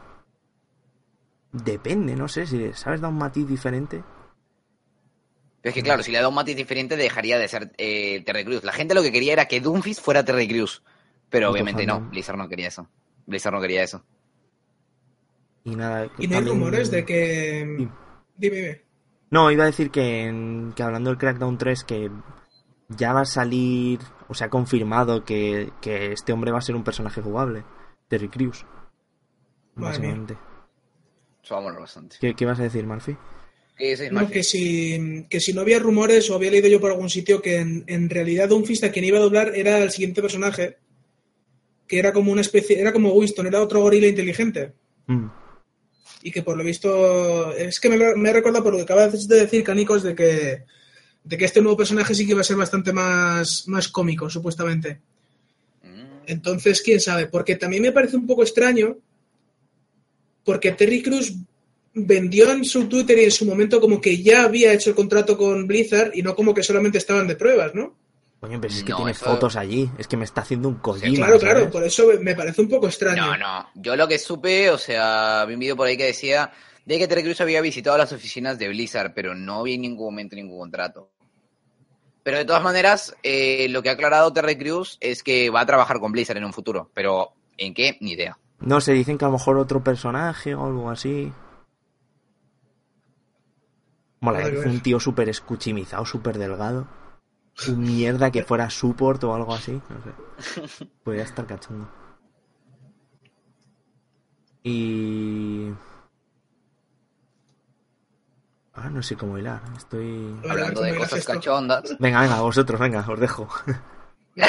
[1.53, 4.03] Depende, no sé, si sabes dar un matiz diferente.
[5.61, 8.47] Pero es que claro, si le da un matiz diferente dejaría de ser eh, Terry
[8.47, 8.65] Crews.
[8.65, 10.83] La gente lo que quería era que Doomfist fuera Terry Crews.
[11.29, 12.11] Pero obviamente no, fandom.
[12.11, 12.89] Blizzard no quería eso.
[13.27, 14.03] Blizzard no quería eso.
[15.65, 16.09] Y nada.
[16.19, 17.77] Y no hay rumores de que...
[17.79, 17.89] Sí.
[18.37, 18.83] Dime, dime.
[19.31, 22.11] No, iba a decir que, en- que hablando del Crackdown 3, que
[22.89, 26.75] ya va a salir, o se ha confirmado que, que este hombre va a ser
[26.75, 27.63] un personaje jugable,
[28.09, 28.65] Terry Crews.
[29.77, 30.37] Básicamente.
[31.49, 32.17] Vamos bastante.
[32.21, 33.17] ¿Qué, qué vas a decir, Murphy?
[33.77, 34.33] ¿Qué dices, No, Murphy?
[34.35, 37.59] que si, que si no había rumores o había leído yo por algún sitio que
[37.59, 40.79] en, en realidad Doomfist a quien iba a doblar era el siguiente personaje,
[41.89, 44.75] que era como una especie, era como Winston, era otro gorila inteligente.
[45.07, 45.27] Mm.
[46.23, 49.41] Y que por lo visto, es que me, me recuerda por lo que acabas de
[49.41, 50.65] decir, Canicos, de que,
[51.25, 55.01] de que este nuevo personaje sí que iba a ser bastante más, más cómico, supuestamente.
[55.83, 58.99] Mm, Entonces, quién sabe, porque también me parece un poco extraño,
[60.45, 61.35] porque Terry Crews
[61.95, 65.37] vendió en su Twitter y en su momento como que ya había hecho el contrato
[65.37, 67.97] con Blizzard y no como que solamente estaban de pruebas, ¿no?
[68.41, 69.91] Coño, pero es que No, tiene eso- fotos allí.
[69.99, 71.15] Es que me está haciendo un Kojima.
[71.27, 71.73] claro, claro, ¿sabes?
[71.73, 73.27] por eso me parece un poco extraño.
[73.27, 73.67] No, no.
[73.75, 76.51] Yo lo que supe, o sea, vi un vídeo por ahí que decía
[76.87, 80.07] de que Terry Crews había visitado las oficinas de Blizzard, pero no vi en ningún
[80.07, 81.11] momento ningún contrato.
[82.23, 85.67] Pero de todas maneras, eh, lo que ha aclarado Terry Crews es que va a
[85.67, 86.91] trabajar con Blizzard en un futuro.
[86.95, 87.99] Pero ¿en qué?
[88.01, 88.39] Ni idea.
[88.61, 91.31] No sé, dicen que a lo mejor otro personaje o algo así.
[94.21, 94.67] Mola, es ver.
[94.69, 96.87] un tío súper escuchimizado, súper delgado.
[97.69, 99.73] Un mierda que fuera support o algo así.
[99.73, 100.87] No sé.
[101.05, 101.89] Podría estar cachondo.
[104.63, 105.71] Y.
[108.75, 109.61] Ah, no sé cómo hilar.
[109.77, 110.35] Estoy.
[110.49, 111.33] Hablando ¿cómo de cosas esto?
[111.33, 111.97] cachondas.
[111.99, 113.49] Venga, venga, vosotros, venga, os dejo.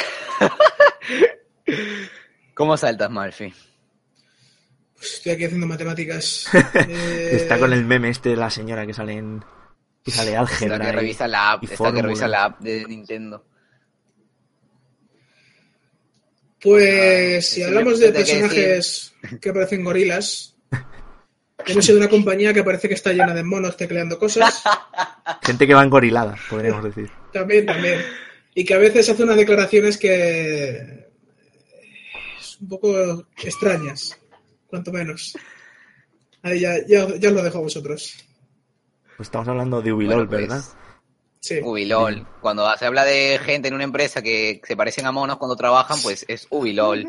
[2.54, 3.52] ¿Cómo saltas, Murphy?
[4.94, 6.48] Pues estoy aquí haciendo matemáticas.
[6.54, 9.44] Eh, Está con el meme este de la señora que sale en.
[10.04, 10.78] Que sale Esta álgebra.
[10.80, 13.44] que y- revisa la app, esta que revisa la app de Nintendo.
[16.60, 20.54] Pues Ah, si hablamos de que personajes que parecen gorilas,
[21.66, 24.62] hemos sido una compañía que parece que está llena de monos tecleando cosas.
[25.42, 27.10] Gente que va engorilada, podríamos decir.
[27.32, 28.00] También, también.
[28.54, 31.08] Y que a veces hace unas declaraciones que
[32.40, 34.16] es un poco extrañas,
[34.68, 35.36] cuanto menos.
[36.42, 38.14] Ahí ya, ya, ya os lo dejo a vosotros.
[39.22, 40.64] Pues estamos hablando de Ubilol, Bueno, pues, ¿verdad?
[41.38, 41.60] Sí.
[41.62, 42.26] Ubilol.
[42.40, 45.96] Cuando se habla de gente en una empresa que se parecen a monos cuando trabajan,
[46.02, 47.06] pues es Ubilol.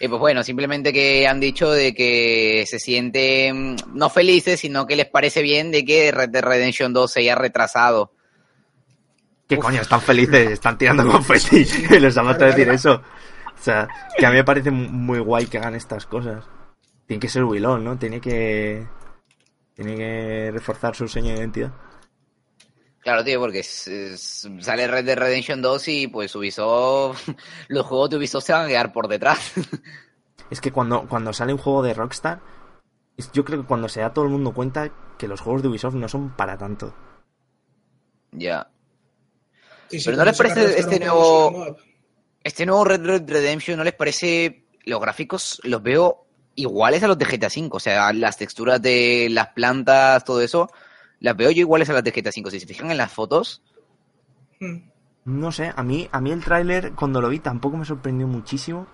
[0.00, 4.96] Y pues bueno, simplemente que han dicho de que se sienten no felices, sino que
[4.96, 8.10] les parece bien de que Red Dead Redemption 2 se haya retrasado.
[9.46, 9.82] ¿Qué coño?
[9.82, 11.64] Están felices, están tirando confeti.
[12.00, 12.94] Les ha faltado decir eso.
[12.94, 13.86] O sea,
[14.18, 16.44] que a mí me parece muy guay que hagan estas cosas.
[17.06, 17.96] Tiene que ser Ubilol, ¿no?
[17.96, 18.84] Tiene que.
[19.80, 21.72] Tiene que reforzar su seña de identidad.
[22.98, 27.26] Claro, tío, porque es- es- sale Red Dead Redemption 2 y pues Ubisoft,
[27.68, 29.52] los juegos de Ubisoft se van a quedar por detrás.
[30.50, 32.40] Es que cuando, cuando sale un juego de Rockstar,
[33.32, 35.94] yo creo que cuando se da todo el mundo cuenta que los juegos de Ubisoft
[35.94, 36.92] no son para tanto.
[38.32, 38.68] ya.
[39.88, 41.76] Sí, sí, Pero ¿no les parece este nuevo-.
[42.44, 44.66] Este nuevo Red Dead Redemption, ¿no les parece?
[44.84, 46.26] Los gráficos los veo
[46.60, 47.68] iguales a los de GTA V.
[47.72, 50.70] O sea, las texturas de las plantas, todo eso,
[51.20, 52.50] las veo yo iguales a las de GTA V.
[52.50, 53.62] Si se fijan en las fotos,
[54.60, 54.76] Mm.
[55.24, 58.86] No sé, a mí, a mí el tráiler cuando lo vi tampoco me sorprendió muchísimo.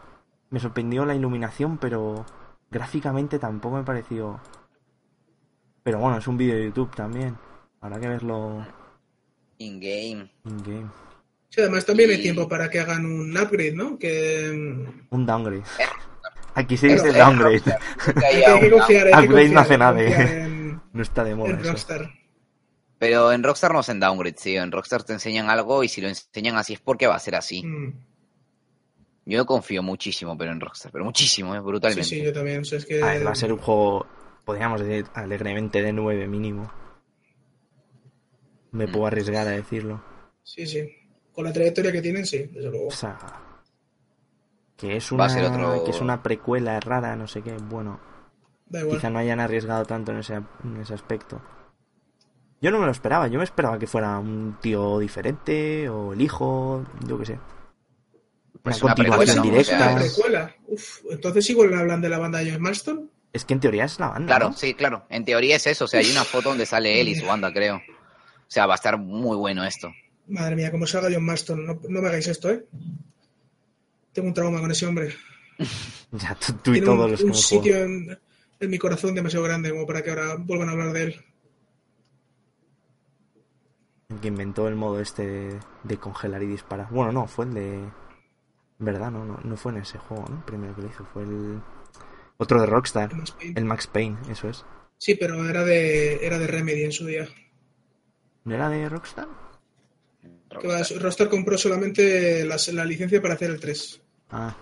[0.51, 2.25] Me sorprendió la iluminación, pero
[2.71, 4.41] gráficamente tampoco me pareció.
[5.83, 7.37] Pero bueno, es un vídeo de YouTube también.
[7.81, 8.65] Habrá que verlo
[9.59, 10.31] in-game.
[10.45, 10.91] in game.
[11.49, 13.99] Sí, además también hay Y- tiempo para que hagan un upgrade, ¿no?
[13.99, 15.63] Que mm, Un downgrade.
[16.57, 17.63] Aquí se dice eh, downgrade.
[18.27, 20.77] Hay que Upgrade no hace nada, eh.
[20.93, 21.69] No está de moda en eso.
[21.71, 22.11] Rockstar.
[22.99, 24.57] Pero en Rockstar no hacen downgrade, sí.
[24.57, 27.35] En Rockstar te enseñan algo y si lo enseñan así es porque va a ser
[27.37, 27.63] así.
[27.65, 27.93] Mm.
[29.27, 30.91] Yo confío muchísimo, pero en Rockstar.
[30.93, 31.59] Pero muchísimo, ¿eh?
[31.59, 32.05] Sí, brutalmente.
[32.09, 32.61] sí, yo también.
[32.63, 33.03] O sea, es que...
[33.03, 34.07] A ver, va a ser un juego,
[34.45, 36.73] podríamos decir, alegremente de 9 mínimo.
[38.73, 38.93] Me Mm.
[38.93, 40.03] puedo arriesgar a decirlo.
[40.43, 40.89] Sí, sí.
[41.33, 42.87] Con la trayectoria que tienen, sí, desde luego.
[42.87, 43.19] O sea,
[44.77, 47.53] que es Va una, a ser otro- que es una precuela rara, no sé qué.
[47.57, 47.99] Bueno,
[48.67, 48.97] Da igual.
[48.97, 51.41] quizá no hayan arriesgado tanto en ese, en ese aspecto.
[52.61, 56.21] Yo no me lo esperaba, yo me esperaba que fuera un tío diferente o el
[56.23, 57.39] hijo, yo qué sé.
[58.63, 59.77] Pues una continuación directa.
[59.93, 60.55] Una precuela.
[60.67, 63.11] Uf, entonces igual hablan de la banda de John Marston.
[63.33, 64.27] Es que en teoría es la banda.
[64.27, 64.53] Claro, ¿no?
[64.57, 65.05] sí, claro.
[65.11, 65.85] En teoría es eso.
[65.85, 67.77] O sea, hay una foto donde sale él y su banda, creo.
[67.77, 67.81] O
[68.49, 69.93] sea, va a estar muy bueno esto.
[70.27, 71.65] Madre mía, como salga John Marston.
[71.67, 72.65] No, no me hagáis esto, ¿eh?
[74.17, 75.15] Tengo un trauma con ese hombre.
[76.13, 78.19] Ya, tú, tú y Tiene todos un, los que un sitio en,
[78.61, 81.25] en mi corazón demasiado grande como para que ahora vuelvan a hablar de él.
[84.09, 86.89] El que inventó el modo este de, de congelar y disparar.
[86.91, 87.81] Bueno, no, fue el de.
[88.79, 89.11] ¿Verdad?
[89.11, 90.45] No, no, no fue en ese juego, ¿no?
[90.47, 91.05] Primero que lo hizo.
[91.13, 91.61] Fue el.
[92.37, 93.11] Otro de Rockstar.
[93.11, 93.55] El Max Payne.
[93.57, 94.65] El Max Payne, eso es.
[94.99, 97.27] Sí, pero era de, era de Remedy en su día.
[98.45, 99.29] ¿No era de Rockstar?
[100.51, 104.03] Rockstar compró solamente las- la licencia para hacer el 3.
[104.31, 104.57] Ah,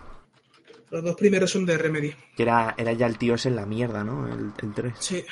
[0.90, 2.14] Los dos primeros son de Remedy.
[2.37, 4.27] que era, era ya el tío ese en la mierda, ¿no?
[4.33, 4.94] El, el 3.
[4.98, 5.24] Sí.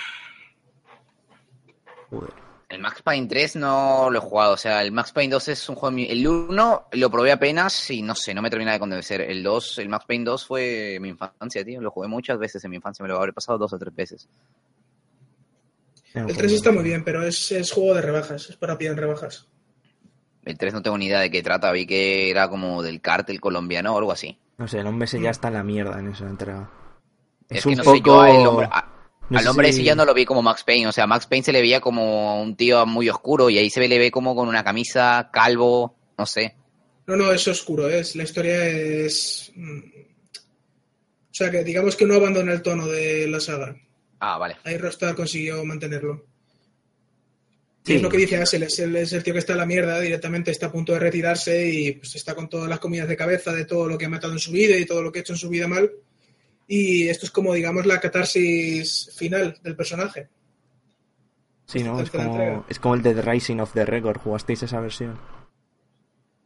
[2.10, 2.32] Joder.
[2.68, 5.68] El Max Payne 3 no lo he jugado, o sea, el Max Payne 2 es
[5.68, 5.94] un juego...
[5.94, 9.20] mi- El 1 lo probé apenas y no sé, no me termina de convencer.
[9.20, 11.82] El 2, el Max Payne 2 fue mi infancia, tío.
[11.82, 14.26] Lo jugué muchas veces en mi infancia, me lo habré pasado dos o tres veces.
[16.14, 18.48] El juego 3 está muy bien, pero es, es juego de rebajas.
[18.48, 19.46] Es para pillar rebajas.
[20.44, 23.40] El 3 no tengo ni idea de qué trata, vi que era como del cártel
[23.40, 24.38] colombiano o algo así.
[24.58, 26.70] No sé, el hombre ese ya está en la mierda en esa entrega.
[27.48, 27.96] Es, Es, que un no poco...
[27.96, 28.88] sé, yo al hombre, a-
[29.30, 31.26] no al hombre si- ese ya no lo vi como Max Payne, o sea, Max
[31.26, 34.34] Payne se le veía como un tío muy oscuro y ahí se le ve como
[34.34, 36.56] con una camisa, calvo, no sé.
[37.06, 37.88] No, no, es oscuro.
[37.88, 39.52] Es, la historia es.
[39.56, 43.74] mm, O sea, que digamos que no abandona el tono de la saga.
[44.20, 44.56] Ah, vale.
[44.64, 46.24] Ahí Rockstar consiguió mantenerlo.
[47.84, 47.94] Sí.
[47.94, 49.98] Es lo que dice Axel, es el, es el tío que está en la mierda,
[49.98, 53.52] directamente está a punto de retirarse y pues está con todas las comidas de cabeza
[53.52, 55.32] de todo lo que ha matado en su vida y todo lo que ha hecho
[55.32, 55.90] en su vida mal.
[56.68, 60.28] Y esto es como, digamos, la catarsis final del personaje.
[61.66, 62.00] Sí, ¿no?
[62.00, 64.18] Es como, es como el de The Rising of the Record.
[64.18, 65.18] ¿Jugasteis esa versión?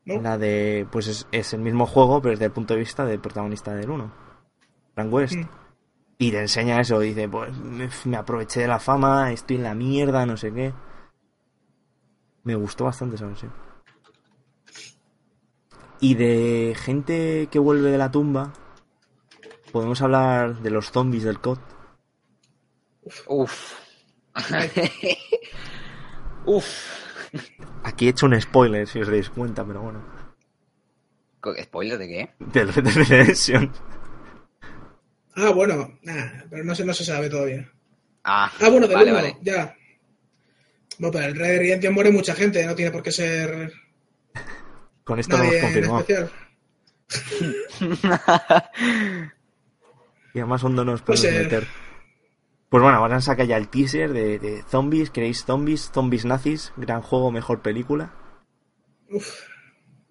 [0.06, 0.20] ¿no?
[0.22, 0.86] La de...
[0.90, 3.90] Pues es, es el mismo juego, pero desde el punto de vista del protagonista del
[3.90, 4.12] 1.
[4.94, 5.34] Frank West.
[5.34, 5.48] Mm.
[6.18, 7.52] Y te enseña eso, dice, pues
[8.06, 10.72] me aproveché de la fama, estoy en la mierda, no sé qué.
[12.46, 13.52] Me gustó bastante esa versión.
[16.00, 18.52] Y de gente que vuelve de la tumba,
[19.72, 21.58] podemos hablar de los zombies del COD.
[23.26, 23.74] Uf.
[26.46, 26.66] Uf.
[27.82, 30.00] Aquí he hecho un spoiler, si os dais cuenta, pero bueno.
[31.62, 32.30] ¿Spoiler de qué?
[32.38, 33.72] Del Red Dead Redemption.
[35.36, 37.70] Ah, bueno, nah, pero no se, no se sabe todavía.
[38.24, 39.36] Ah, Ah, bueno, del vale, uno, vale.
[39.42, 39.74] ya.
[40.98, 43.72] Bueno, pero el Red Dead Redemption muere mucha gente, no tiene por qué ser
[45.04, 46.00] Con esto lo nadie hemos en confirmado.
[46.00, 46.30] especial.
[50.34, 51.66] Y además hondo nos Pues, podemos eh, meter.
[52.68, 55.10] Pues bueno, ahora han sacado ya el teaser de, de zombies.
[55.10, 55.90] ¿Queréis zombies?
[55.94, 56.72] Zombies nazis.
[56.76, 58.12] Gran juego, mejor película.
[59.10, 59.44] Uf,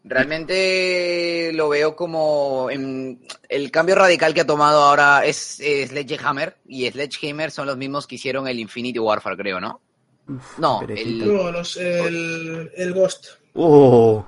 [0.04, 6.58] Realmente lo veo como en- el cambio radical que ha tomado ahora es, es Sledgehammer
[6.68, 9.82] y Sledgehammer son los mismos que hicieron el Infinity Warfare, creo, ¿no?
[10.28, 13.28] Uf, No, el- no, los, el, el Ghost.
[13.54, 14.26] ¡Oh!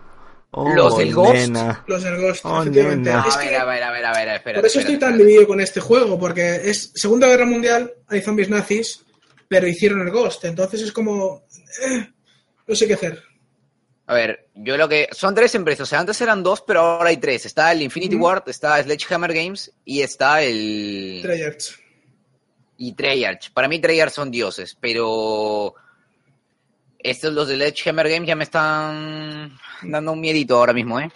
[0.52, 1.34] ¡Oh, ¿Los del Ghost?
[1.34, 1.84] nena!
[1.88, 3.10] Los del Ghost, Oh, efectivamente.
[3.28, 4.60] Es ver, que a ver, a ver, a ver, espera.
[4.60, 8.50] por eso estoy tan dividido con este juego, porque es Segunda Guerra Mundial, hay zombies
[8.50, 9.04] nazis,
[9.48, 10.46] pero hicieron el Ghost.
[10.46, 11.44] Entonces es como.
[11.86, 12.08] eh,
[12.68, 13.22] no sé qué hacer.
[14.08, 15.10] A ver, yo lo que.
[15.12, 17.46] Son tres empresas, o sea, antes eran dos, pero ahora hay tres.
[17.46, 18.26] Está el Infinity Ujú.
[18.26, 21.20] Ward, está Sledgehammer Games y está el.
[21.24, 21.78] Treyarch.
[22.78, 23.52] y Treyarch.
[23.52, 25.76] Para mí Treyarch son dioses, pero
[27.00, 31.12] estos los de Sledgehammer Games ya me están dando un miedito ahora mismo, ¿eh?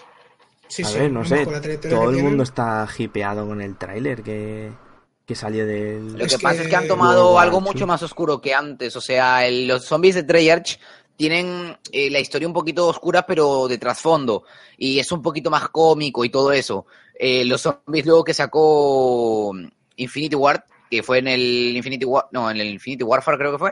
[0.68, 1.46] Sí, A sí, ver, no sé.
[1.90, 4.72] Todo el mundo está hipeado con el tráiler que,
[5.26, 6.14] que salió del...
[6.18, 8.54] Lo Es que, pasa que- es que han tomado War algo mucho más oscuro que
[8.54, 8.96] antes.
[8.96, 10.80] O sea, el- los zombies de Treyarch
[11.18, 14.44] tienen eh, la historia un poquito oscura, pero de trasfondo.
[14.78, 16.86] Y es un poquito más cómico y todo eso.
[17.20, 19.54] Eh, los zombies luego que sacó
[19.98, 23.60] Infinity Ward, que fue en el Infinity War, no, en el Infinity Warfare creo que
[23.60, 23.72] fue,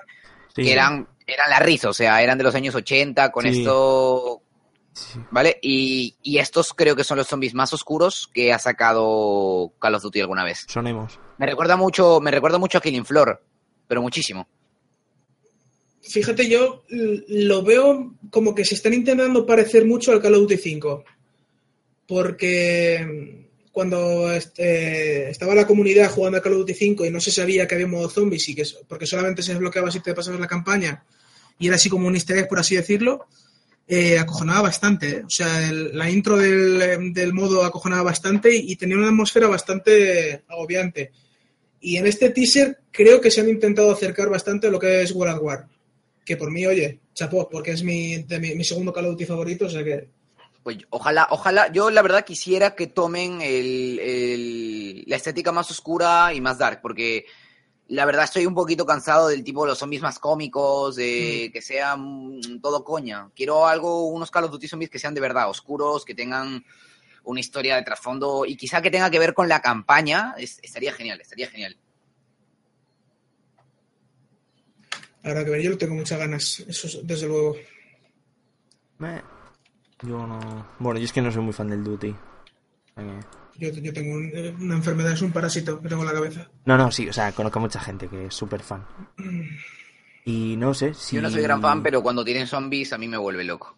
[0.56, 3.60] Sí, que eran, eran la risa, o sea, eran de los años 80, con Sí.
[3.60, 4.42] esto,
[4.94, 5.20] sí.
[5.32, 5.58] ¿vale?
[5.62, 10.04] Y, y estos creo que son los zombies más oscuros que ha sacado Call of
[10.04, 10.65] Duty alguna vez.
[10.68, 11.20] Son emos.
[11.38, 13.42] Me recuerda mucho, me recuerda mucho a Killing Floor,
[13.88, 14.48] pero muchísimo.
[16.02, 20.58] Fíjate, yo lo veo como que se están intentando parecer mucho al Call of Duty
[20.58, 21.04] 5.
[22.08, 27.32] Porque cuando este, estaba la comunidad jugando a Call of Duty 5 y no se
[27.32, 30.48] sabía que había modo zombies y que porque solamente se desbloqueaba si te pasabas la
[30.48, 31.04] campaña
[31.60, 33.28] y era así como un easter egg, por así decirlo,
[33.88, 35.10] eh, acojonaba bastante.
[35.10, 35.24] ¿eh?
[35.26, 40.43] O sea, la intro del, em, del modo acojonaba bastante y, tenía una atmósfera bastante
[40.48, 41.12] agobiante.
[41.82, 45.12] Y en este teaser creo que se han intentado acercar bastante a lo que es
[45.12, 45.67] World at War.
[46.26, 49.69] Que por mí, oye, chapó, porque es mi, mi segundo Call of Duty favorito, o
[49.69, 50.08] sea que
[50.62, 56.32] Pues ojalá, ojalá, yo la verdad quisiera que tomen el, el- la estética más oscura
[56.34, 57.26] y más dark, porque
[57.89, 61.62] la verdad estoy un poquito cansado del tipo de los zombies más cómicos, de que
[61.62, 63.30] sean todo coña.
[63.36, 66.63] Quiero algo, unos Call of Duty zombies que sean de verdad, oscuros, que tengan
[67.23, 70.93] una historia de trasfondo y quizá que tenga que ver con la campaña, es- estaría
[70.93, 71.78] genial, estaría genial.
[75.23, 77.56] Habrá que ver, yo le tengo muchas ganas, eso es- desde luego.
[80.02, 80.67] Yo no.
[80.80, 82.15] Bueno, yo es que no soy muy fan del Duty.
[83.60, 86.50] Yo, yo tengo un- eh, una enfermedad, es un parásito que tengo en la cabeza.
[86.65, 88.86] No, no, sí, o sea, conozco a mucha gente que es súper fan.
[90.26, 91.15] Y no sé si.
[91.17, 93.78] Yo no soy gran fan, pero cuando tienen zombies a mí me vuelve loco.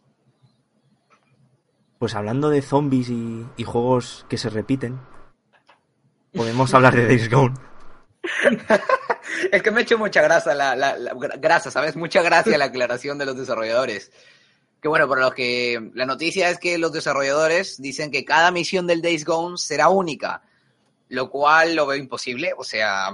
[2.00, 5.00] Pues hablando de zombies y, y juegos que se repiten,
[6.34, 7.56] podemos hablar de Days Gone.
[9.52, 11.96] Es que me ha hecho mucha grasa, la, la, la- gra- grasa, ¿sabes?
[11.96, 14.12] Mucha gracia la aclaración de los desarrolladores.
[14.82, 18.88] Que bueno, por los que la noticia es que los desarrolladores dicen que cada misión
[18.88, 20.42] del Days Gone será única,
[21.10, 22.52] lo cual lo veo imposible.
[22.58, 23.10] O sea,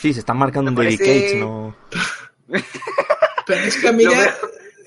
[0.00, 1.76] Sí, se están marcando un David parece- Cage, no.
[3.46, 4.04] Pero es que a mí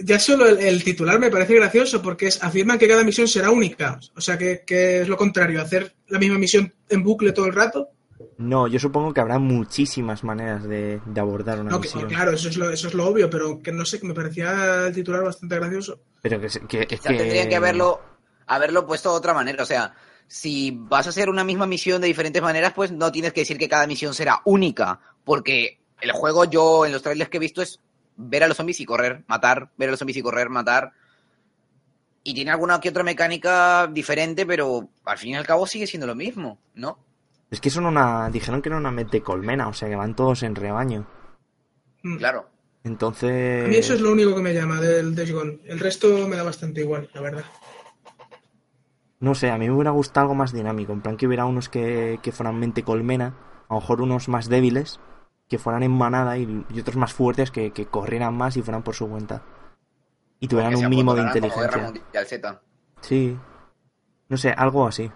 [0.02, 3.52] ya solo el, el titular me parece gracioso porque es, afirman que cada misión será
[3.52, 4.00] única.
[4.16, 7.54] O sea, que, que es lo contrario, hacer la misma misión en bucle todo el
[7.54, 7.90] rato.
[8.38, 12.08] No, yo supongo que habrá muchísimas maneras de, de abordar una No, que- misión.
[12.10, 14.88] claro, eso es, lo, eso es lo obvio, pero que no sé, que me parecía
[14.88, 16.00] el titular bastante gracioso.
[16.22, 16.98] Pero que, que- que.
[16.98, 18.02] tendrían que haberlo,
[18.48, 19.64] haberlo puesto de otra manera.
[19.64, 19.94] O sea,
[20.28, 23.58] si vas a hacer una misma misión de diferentes maneras, pues no tienes que decir
[23.58, 27.62] que cada misión será única, porque el juego yo en los trailers que he visto
[27.62, 27.80] es
[28.18, 30.92] ver a los zombies y correr, matar, ver a los zombies y correr, matar.
[32.24, 36.06] Y tiene alguna que otra mecánica diferente, pero al fin y al cabo sigue siendo
[36.06, 37.00] lo mismo, ¿no?
[37.52, 38.30] Es que son una.
[38.30, 41.08] Dijeron que era una mente colmena, o sea que van todos en rebaño.
[42.04, 42.18] Mm.
[42.18, 42.50] Claro.
[42.84, 43.66] Entonces.
[43.66, 45.60] A mí eso es lo único que me llama del Days Gone.
[45.66, 47.46] El resto me da bastante igual, la verdad.
[49.20, 50.94] No sé, a mí me hubiera gustado algo más dinámico.
[50.94, 53.36] En plan que hubiera unos que, que fueran mente colmena,
[53.68, 55.00] a lo mejor unos más débiles,
[55.50, 58.84] que fueran en manada y, y otros más fuertes que, que corrieran más y fueran
[58.84, 59.44] por su cuenta.
[60.40, 62.02] Y tuvieran un mínimo de apoderarán como Guerra inteligencia.
[62.02, 62.62] Mundial Z.
[63.02, 63.38] Sí.
[64.30, 65.12] No sé, algo así.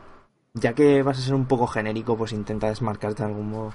[0.53, 3.73] Ya que vas a ser un poco genérico, pues intenta desmarcarte de algún modo.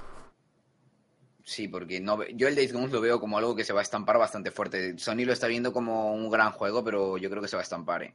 [1.43, 3.83] Sí, porque no, yo el Days Gone lo veo como algo que se va a
[3.83, 4.97] estampar bastante fuerte.
[4.97, 7.63] Sony lo está viendo como un gran juego, pero yo creo que se va a
[7.63, 8.13] estampar, ¿eh?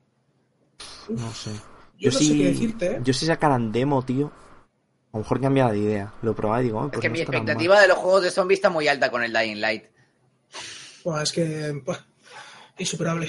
[1.09, 1.50] No sé.
[1.98, 3.00] Yo, no sé sí, qué decirte, ¿eh?
[3.05, 4.27] yo si sacaran demo, tío,
[5.12, 6.12] a lo mejor cambiaba de idea.
[6.22, 7.48] Lo probaba y digo, "Ah, Es pues que no mi está tan mal".
[7.48, 9.85] expectativa de los juegos de zombies está muy alta con el Dying Light.
[11.05, 11.72] Buah, es que.
[11.85, 11.98] buah,
[12.79, 13.29] insuperable.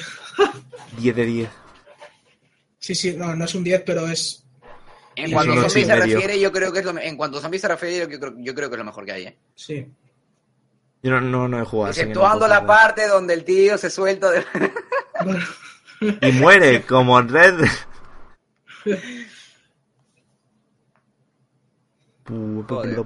[0.98, 1.50] 10 de 10.
[2.80, 4.45] Sí, sí, no, no es un 10, pero es.
[5.16, 6.16] En cuanto a zombies se medio.
[6.16, 8.34] refiere, yo creo que es lo me- en cuanto a zombies se refiere, yo creo,
[8.38, 9.38] yo creo que es lo mejor que hay, ¿eh?
[9.56, 9.86] Sí.
[11.04, 11.92] Yo no, no, no he jugado.
[11.92, 14.44] Exceptuando la parte donde el tío se suelta de...
[16.22, 17.56] Y muere, como en Red.
[22.28, 23.04] Joder.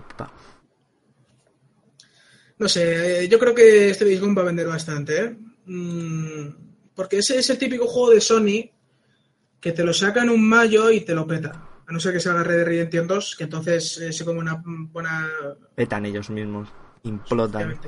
[2.57, 5.37] no sé, eh, yo creo que este Days Gone va a vender bastante, ¿eh?
[5.65, 6.47] Mm,
[6.95, 8.71] porque ese es el típico juego de Sony
[9.59, 11.68] que te lo saca en un mayo y te lo peta.
[11.89, 14.61] A no ser que salga Red Dead Redemption 2, que entonces eh, se come una
[14.63, 15.27] buena
[15.73, 16.69] Petan ellos mismos.
[17.03, 17.79] Implotan.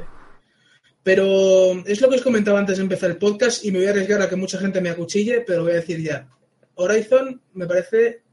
[1.04, 3.92] Pero es lo que os comentaba antes de empezar el podcast y me voy a
[3.92, 6.28] arriesgar a que mucha gente me acuchille, pero voy a decir ya.
[6.76, 8.24] Horizon me parece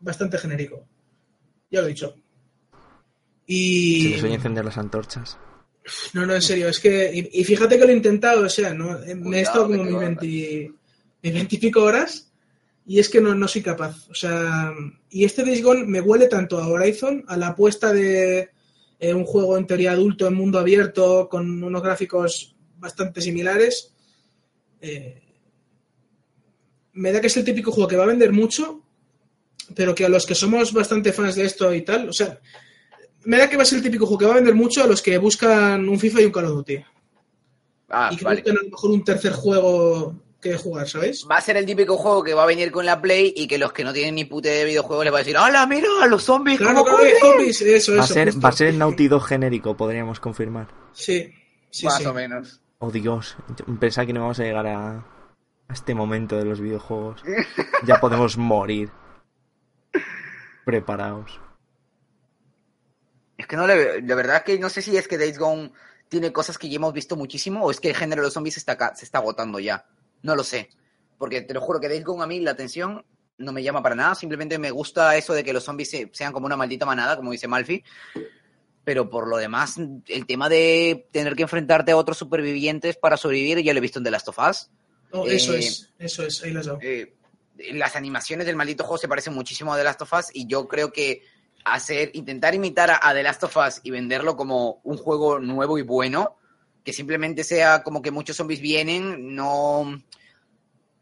[0.00, 0.86] bastante genérico.
[1.70, 2.14] Ya lo he dicho.
[2.14, 2.20] Se
[3.46, 4.08] Y...
[4.14, 5.38] les oye encender las antorchas.
[6.12, 7.10] No, no, en serio, es que...
[7.12, 8.98] Y, y fíjate que lo he intentado, o sea, ¿no?
[9.16, 10.72] Me he estado como mis va a- 20
[11.22, 12.29] mis 20 y pico horas
[12.90, 14.08] y es que no, no soy capaz.
[14.10, 14.74] O sea,
[15.10, 18.50] y este Days Gone me huele tanto a Horizon, a la apuesta de
[18.98, 23.94] eh, un juego en teoría adulto en mundo abierto con unos gráficos bastante similares.
[24.80, 25.22] Eh,
[26.94, 28.82] me da que es el típico juego que va a vender mucho,
[29.76, 32.40] pero que a los que somos bastante fans de esto y tal, o sea,
[33.22, 34.88] me da que va a ser el típico juego que va a vender mucho a
[34.88, 36.84] los que buscan un FIFA y un Call of Duty.
[37.90, 38.40] Ah, y que vale.
[38.40, 41.26] buscan a lo mejor un tercer juego que jugar, ¿sabéis?
[41.30, 43.58] Va a ser el típico juego que va a venir con la Play y que
[43.58, 46.22] los que no tienen ni puta de videojuegos les va a decir ¡Hola, mira, los
[46.24, 46.58] zombies!
[46.58, 47.20] Claro, cómo claro, corren!".
[47.20, 48.14] zombies, eso, Va a eso.
[48.14, 48.40] ser, justo.
[48.40, 50.68] va a ser el Naughty Dog genérico, podríamos confirmar.
[50.92, 51.32] Sí,
[51.70, 52.06] sí, Más sí.
[52.06, 52.60] o menos.
[52.78, 53.36] Oh Dios,
[53.78, 54.96] pensaba que no vamos a llegar a,
[55.68, 57.22] a este momento de los videojuegos.
[57.86, 58.90] Ya podemos morir.
[60.64, 61.40] Preparaos.
[63.38, 65.38] Es que no le veo- La verdad es que no sé si es que Days
[65.38, 65.72] Gone
[66.08, 68.54] tiene cosas que ya hemos visto muchísimo o es que el género de los zombies
[68.54, 69.86] se está, se está agotando ya.
[70.22, 70.68] No lo sé.
[71.18, 73.04] Porque te lo juro que Days Gone a mí la atención
[73.38, 74.14] no me llama para nada.
[74.14, 77.32] Simplemente me gusta eso de que los zombies se- sean como una maldita manada, como
[77.32, 77.82] dice Malfi.
[78.84, 83.62] Pero por lo demás, el tema de tener que enfrentarte a otros supervivientes para sobrevivir,
[83.62, 84.70] ya lo he visto en The Last of Us.
[85.12, 86.78] Oh, eso Eh, es, eso es, ahí las dado.
[86.82, 87.14] eh,
[87.72, 90.66] las animaciones del maldito juego se parecen muchísimo a The Last of Us y yo
[90.66, 91.22] creo que
[91.64, 95.76] hacer, intentar imitar a, a The Last of Us y venderlo como un juego nuevo
[95.78, 96.38] y bueno,
[96.84, 100.00] que simplemente sea como que muchos zombies vienen, no,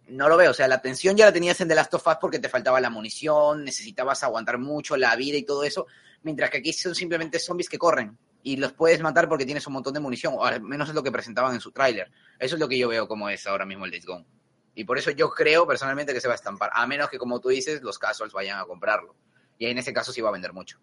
[0.09, 0.51] no lo veo.
[0.51, 2.81] O sea, la tensión ya la tenías en The Last of Us porque te faltaba
[2.81, 5.87] la munición, necesitabas aguantar mucho la vida y todo eso.
[6.23, 9.75] Mientras que aquí son simplemente zombies que corren y los puedes matar porque tienes un
[9.75, 12.11] montón de munición, o al menos es lo que presentaban en su tráiler.
[12.39, 14.27] Eso es lo que yo veo como es ahora mismo el Days Gone.
[14.75, 17.41] Y por eso yo creo personalmente que se va a estampar, a menos que como
[17.41, 19.17] tú dices, los casuals vayan a comprarlo.
[19.59, 20.79] Y en ese caso sí va a vender mucho.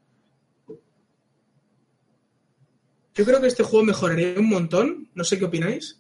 [3.16, 5.98] Yo creo que este juego mejoraría un montón, no sé qué opináis.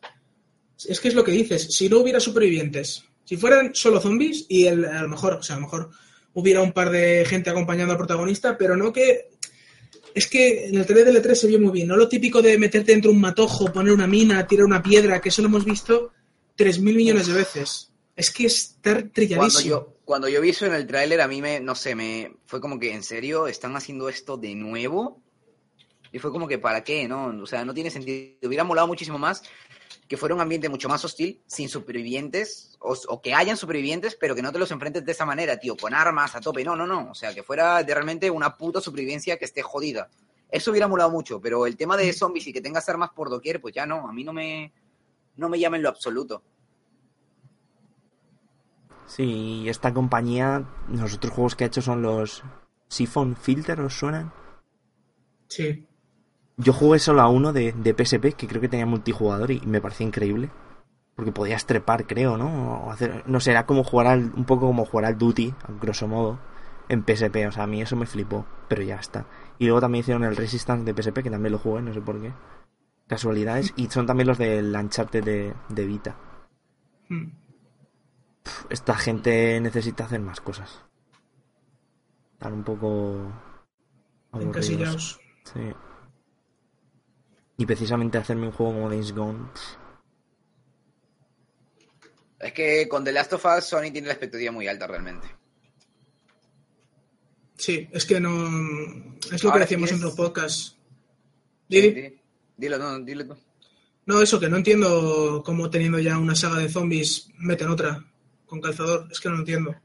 [0.87, 4.65] Es que es lo que dices, si no hubiera supervivientes, si fueran solo zombies y
[4.65, 5.89] el, a lo mejor, o sea, a lo mejor
[6.33, 9.29] hubiera un par de gente acompañando al protagonista, pero no que
[10.13, 12.57] es que en el trailer del E3 se vio muy bien, no lo típico de
[12.57, 15.65] meterte dentro de un matojo, poner una mina, tirar una piedra, que eso lo hemos
[15.65, 16.11] visto
[16.57, 17.91] 3.000 millones de veces.
[18.15, 19.39] Es que estar trilladísimo.
[19.39, 22.33] Cuando yo, cuando yo vi eso en el tráiler, a mí me, no sé, me
[22.45, 23.47] fue como que, ¿en serio?
[23.47, 25.21] ¿Están haciendo esto de nuevo?
[26.15, 27.09] Y fue como que, ¿para qué?
[27.09, 28.37] No, o sea, no tiene sentido.
[28.47, 29.43] Hubiera molado muchísimo más
[30.07, 34.33] que fuera un ambiente mucho más hostil, sin supervivientes, o, o, que hayan supervivientes, pero
[34.33, 36.63] que no te los enfrentes de esa manera, tío, con armas a tope.
[36.63, 37.11] No, no, no.
[37.11, 40.09] O sea, que fuera de realmente una puta supervivencia que esté jodida.
[40.49, 43.59] Eso hubiera molado mucho, pero el tema de zombies y que tengas armas por doquier,
[43.59, 44.71] pues ya no, a mí no me,
[45.35, 46.41] no me llama en lo absoluto.
[49.05, 52.41] Sí, esta compañía, los otros juegos que ha hecho son los
[52.87, 54.31] Siphon Filter, ¿os suenan?
[55.49, 55.85] Sí.
[56.57, 59.81] Yo jugué solo a uno de, de, PSP, que creo que tenía multijugador y me
[59.81, 60.49] parecía increíble.
[61.15, 62.85] Porque podías trepar, creo, ¿no?
[62.85, 65.71] O hacer, no sé, era como jugar al, un poco como jugar al Duty, a
[65.81, 66.39] grosso modo,
[66.89, 67.47] en PSP.
[67.47, 69.25] O sea, a mí eso me flipó, pero ya está.
[69.57, 72.21] Y luego también hicieron el Resistance de PSP, que también lo jugué, no sé por
[72.21, 72.33] qué.
[73.07, 73.73] Casualidades.
[73.75, 76.15] Y son también los del Uncharted de, de Vita.
[77.09, 77.31] Hmm.
[78.43, 80.83] Pff, esta gente necesita hacer más cosas.
[82.33, 83.31] Están un poco...
[84.33, 85.19] Encasillados.
[85.43, 85.73] Sí.
[87.57, 89.49] Y precisamente hacerme un juego como Days Gone.
[89.53, 89.61] Pff.
[92.39, 95.27] Es que con The Last of Us Sony tiene la expectativa muy alta realmente.
[97.57, 99.15] Sí, es que no.
[99.31, 100.75] Es lo Ahora que decíamos sí es- en los podcasts.
[101.69, 103.37] Dilo, no, dilo tú.
[104.05, 108.05] No, eso, que no entiendo cómo teniendo ya una saga de zombies meten otra
[108.45, 109.07] con calzador.
[109.11, 109.75] Es que no lo entiendo.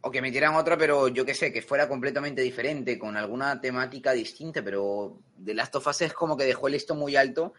[0.00, 4.12] O que metieran otra, pero yo qué sé, que fuera completamente diferente, con alguna temática
[4.12, 7.52] distinta, pero The Last of Us es como que dejó el listón muy alto,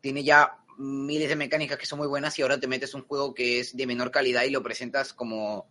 [0.00, 3.34] tiene ya miles de mecánicas que son muy buenas y ahora te metes un juego
[3.34, 5.66] que es de menor calidad y lo presentas como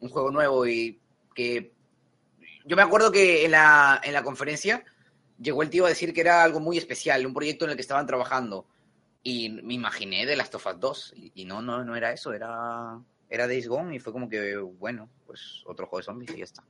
[0.00, 1.00] un juego nuevo y
[1.34, 1.72] que...
[2.64, 4.84] Yo me acuerdo que en la, en la conferencia
[5.40, 7.82] llegó el tío a decir que era algo muy especial, un proyecto en el que
[7.82, 8.66] estaban trabajando.
[9.24, 12.32] Y me imaginé The Last of Us 2 y, y no, no, no era eso,
[12.32, 13.00] era
[13.32, 16.44] era Days Gone y fue como que, bueno, pues otro juego de zombies y ya
[16.44, 16.62] está.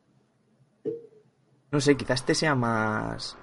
[1.72, 3.36] No sé, quizás este sea más.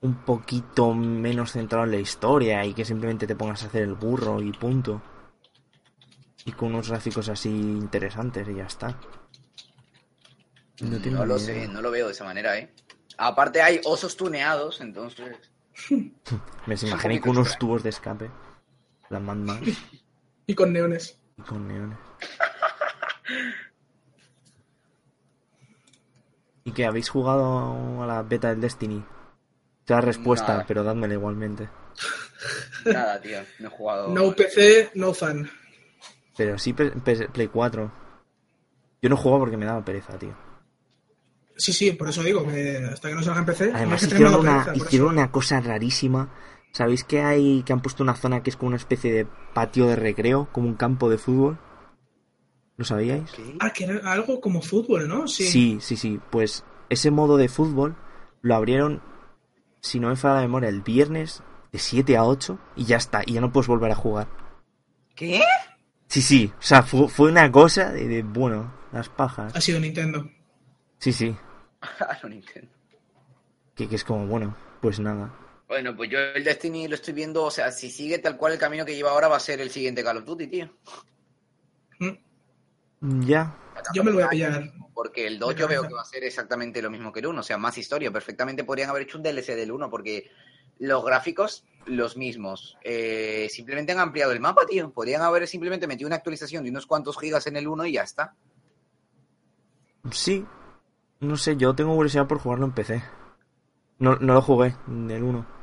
[0.00, 3.94] Un poquito menos centrado en la historia y que simplemente te pongas a hacer el
[3.94, 5.02] burro y punto.
[6.46, 8.98] Y con unos gráficos así interesantes y ya está.
[10.80, 12.72] No, No lo sé, no lo veo de esa manera, ¿eh?
[13.18, 15.36] Aparte hay osos tuneados, entonces...
[16.66, 18.30] Me imaginé con unos tubos de escape.
[19.10, 19.68] La Mad Max
[20.46, 21.18] Y con neones.
[21.36, 21.98] Y con neones.
[26.64, 29.04] ¿Y que habéis jugado a la beta del Destiny?
[29.86, 30.64] Da respuesta, Nada.
[30.66, 31.68] pero dádmela igualmente.
[32.86, 34.08] Nada, tío, no he jugado...
[34.08, 35.50] No PC, no fan.
[36.36, 37.92] Pero sí P- P- Play 4.
[39.02, 40.34] Yo no jugaba porque me daba pereza, tío.
[41.56, 43.70] Sí, sí, por eso digo que hasta que no salga en PC.
[43.74, 46.28] Además hicieron una, pereza, hicieron una cosa rarísima.
[46.74, 49.86] ¿Sabéis que hay que han puesto una zona que es como una especie de patio
[49.86, 51.56] de recreo, como un campo de fútbol?
[52.76, 53.30] ¿Lo sabíais?
[53.60, 55.28] Ah, que era algo como fútbol, ¿no?
[55.28, 55.44] Sí.
[55.44, 56.20] Sí, sí, sí.
[56.30, 57.94] Pues ese modo de fútbol
[58.42, 59.02] lo abrieron,
[59.82, 63.22] si no me falla la memoria, el viernes de 7 a 8 y ya está.
[63.24, 64.26] Y ya no puedes volver a jugar.
[65.14, 65.42] ¿Qué?
[66.08, 66.52] Sí, sí.
[66.58, 69.54] O sea, fue, fue una cosa de, de, bueno, las pajas.
[69.54, 70.28] Ha sido Nintendo.
[70.98, 71.36] Sí, sí.
[72.00, 72.72] Ah, no Nintendo.
[73.76, 75.32] Que, que es como, bueno, pues nada.
[75.66, 78.58] Bueno, pues yo el Destiny lo estoy viendo, o sea, si sigue tal cual el
[78.58, 80.70] camino que lleva ahora va a ser el siguiente Call of Duty, tío.
[81.98, 83.56] Mm, Ya.
[83.94, 84.72] Yo me lo voy a pillar.
[84.94, 87.26] Porque el 2 De yo veo que va a ser exactamente lo mismo que el
[87.26, 88.12] 1, o sea, más historia.
[88.12, 90.30] Perfectamente podrían haber hecho un DLC del 1 porque
[90.78, 92.78] los gráficos, los mismos.
[92.82, 94.92] Eh, simplemente han ampliado el mapa, tío.
[94.92, 98.02] Podrían haber simplemente metido una actualización de unos cuantos gigas en el 1 y ya
[98.02, 98.34] está.
[100.12, 100.46] Sí.
[101.20, 103.02] No sé, yo tengo curiosidad por jugarlo en PC.
[103.98, 105.53] No, no lo jugué, el 1.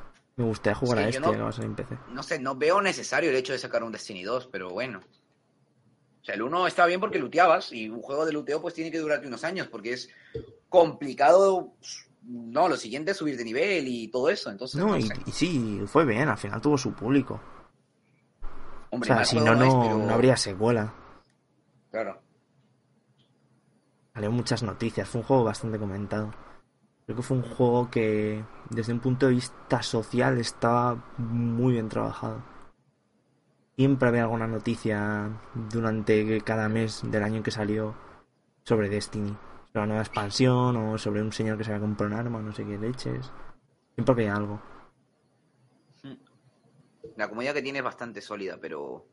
[0.42, 1.98] Me gustaría jugar Sí, a este, no- que va a ser en PC.
[2.10, 5.00] No sé, no veo necesario el hecho de sacar un Destiny 2, pero bueno.
[5.00, 8.92] O sea, el 1 está bien porque luteabas y un juego de luteo pues tiene
[8.92, 10.10] que durarte unos años porque es
[10.70, 11.74] complicado.
[12.24, 14.52] No, lo siguiente es subir de nivel y todo eso.
[14.52, 15.14] Entonces, No, no y, sé.
[15.26, 17.42] y sí, fue bien, al final tuvo su público.
[18.44, 20.94] O Hombre, sea, mal si no, no, pero- no habría secuela.
[21.90, 22.22] Claro.
[24.14, 26.34] Salieron muchas noticias, fue un juego bastante comentado.
[27.06, 31.90] Creo que fue un juego que desde un punto de vista social estaba muy bien
[31.90, 32.44] trabajado.
[33.76, 37.96] Siempre había alguna noticia durante cada mes del año que salió
[38.64, 39.36] sobre Destiny.
[39.68, 42.54] Sobre la nueva expansión o sobre un señor que se había comprado un arma, no
[42.54, 43.32] sé qué leches.
[43.96, 44.62] Siempre había algo.
[47.18, 49.06] La comunidad que tiene es bastante sólida, pero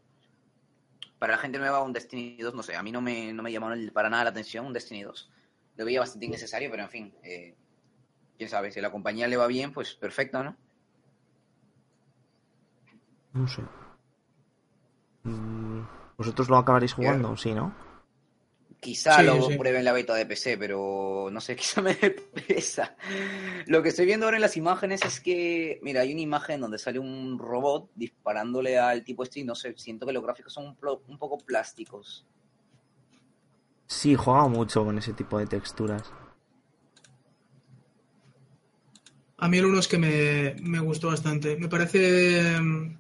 [1.19, 3.53] para la gente nueva un Destiny 2, no sé, a mí no me, no me
[3.53, 5.31] llamó para nada la atención un Destiny 2.
[5.77, 7.57] Lo veía bastante innecesario, pero en fin, eh,
[8.39, 10.57] quién sabe, si a la compañía le va bien, pues perfecto, ¿no?
[13.35, 13.63] No sé.
[15.25, 15.83] Mm,
[16.17, 17.37] ¿Vosotros lo acabaréis jugando?
[17.37, 17.75] Sí, ¿no?
[18.81, 19.59] Quizá Sí, lo sí.
[19.59, 22.97] pruebe en la beta de PC, pero no sé, quizá me dé pereza.
[23.67, 26.79] Lo que estoy viendo ahora en las imágenes es que, mira, hay una imagen donde
[26.79, 30.77] sale un robot disparándole al tipo este y no sé, siento que los gráficos son
[31.09, 32.25] un, poco plásticos.
[33.87, 36.13] Sí, juega mucho con ese tipo de texturas.
[39.39, 41.57] A mí el uno es que me, me gustó bastante.
[41.57, 42.97] Me parece mm,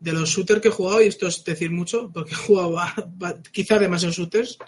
[0.00, 2.94] de los shooters que he jugado, y esto es decir mucho, porque he jugado a-
[3.22, 4.58] a- quizá demasiados shooters,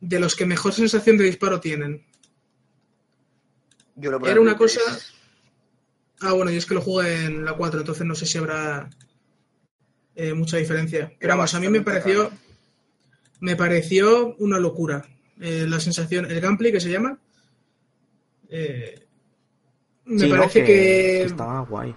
[0.00, 2.04] de los que mejor sensación de disparo tienen.
[3.94, 4.80] Yo lo Era una cosa-
[6.20, 8.88] Ah, bueno, y es que lo jugué en la 4, entonces no sé si habrá
[10.14, 11.12] eh, mucha diferencia.
[11.18, 12.30] Pero vamos, a mí me pareció,
[13.40, 15.06] me pareció una locura.
[15.40, 17.18] Eh, la sensación, el gameplay que se llama.
[18.48, 19.05] eh,
[20.06, 21.94] me parece que, que, que estaba guay.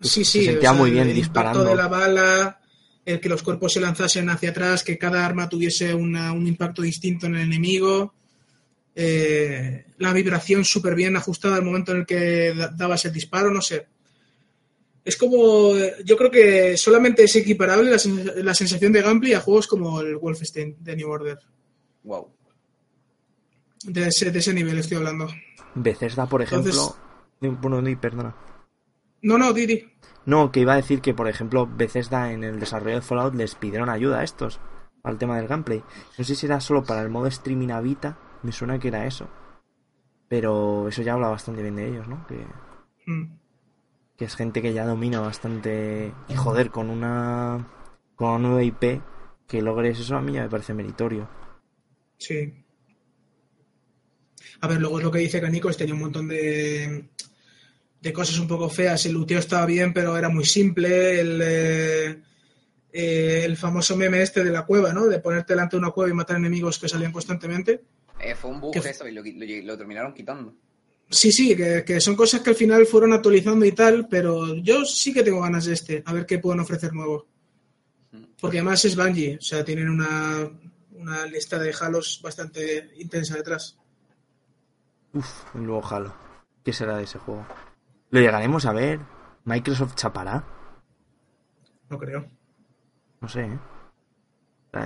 [0.00, 1.64] sí, se sí, sentía muy bien el impacto disparando.
[1.64, 2.60] de la bala,
[3.04, 6.82] el que los cuerpos se lanzasen hacia atrás, que cada arma tuviese una- un impacto
[6.82, 8.14] distinto en el enemigo.
[8.96, 13.50] eh, la vibración súper bien ajustada al momento en el que da- dabas el disparo,
[13.50, 13.86] no sé.
[15.04, 19.40] Es como, yo creo que solamente es equiparable la, sen- la sensación de gameplay a
[19.40, 21.38] juegos como el Wolfenstein de New Order.
[22.04, 22.28] Wow.
[23.82, 25.28] De ese, de ese nivel estoy hablando.
[25.74, 26.70] Bethesda, por ejemplo...
[26.70, 27.00] Entonces-
[27.50, 28.34] Bueno, no, perdona.
[29.22, 29.90] No, no, Didi.
[30.26, 33.54] No, que iba a decir que, por ejemplo, Bethesda en el desarrollo de Fallout les
[33.54, 34.60] pidieron ayuda a estos
[35.02, 35.82] al tema del gameplay.
[36.18, 39.06] No sé si era solo para el modo streaming a Vita, me suena que era
[39.06, 39.28] eso.
[40.28, 42.26] Pero eso ya habla bastante bien de ellos, ¿no?
[42.26, 42.46] Que,
[43.06, 43.36] Mm.
[44.16, 46.12] que es gente que ya domina bastante.
[46.28, 47.66] Y joder, con una.
[48.16, 49.02] con una nueva IP
[49.46, 51.28] que logres eso a mí ya me parece meritorio.
[52.16, 52.64] Sí.
[54.60, 57.10] A ver, luego es lo que dice Canicos, tenía un montón de,
[58.04, 59.04] de cosas un poco feas.
[59.06, 61.18] El luteo estaba bien, pero era muy simple.
[61.20, 62.22] El, eh,
[62.92, 65.06] eh, el famoso meme este de la cueva, ¿no?
[65.06, 67.82] De ponerte delante de una cueva y matar enemigos que salían constantemente.
[68.20, 70.54] Eh, fue un bug ¿Qué f- eso y lo, lo- lo terminaron quitando.
[71.10, 74.84] Sí, sí, que, que son cosas que al final fueron actualizando y tal, pero yo
[74.84, 77.26] sí que tengo ganas de este, a ver qué pueden ofrecer nuevo.
[78.40, 80.50] Porque además es Bungie, o sea, tienen una,
[80.92, 83.76] una lista de halos bastante intensa detrás.
[85.12, 86.14] Uf, y luego Halo.
[86.64, 87.46] ¿Qué será de ese juego?
[88.14, 89.00] ¿Lo llegaremos a ver?
[89.44, 90.44] ¿Microsoft chapará?
[91.90, 92.24] No creo.
[93.20, 93.58] No sé, ¿eh?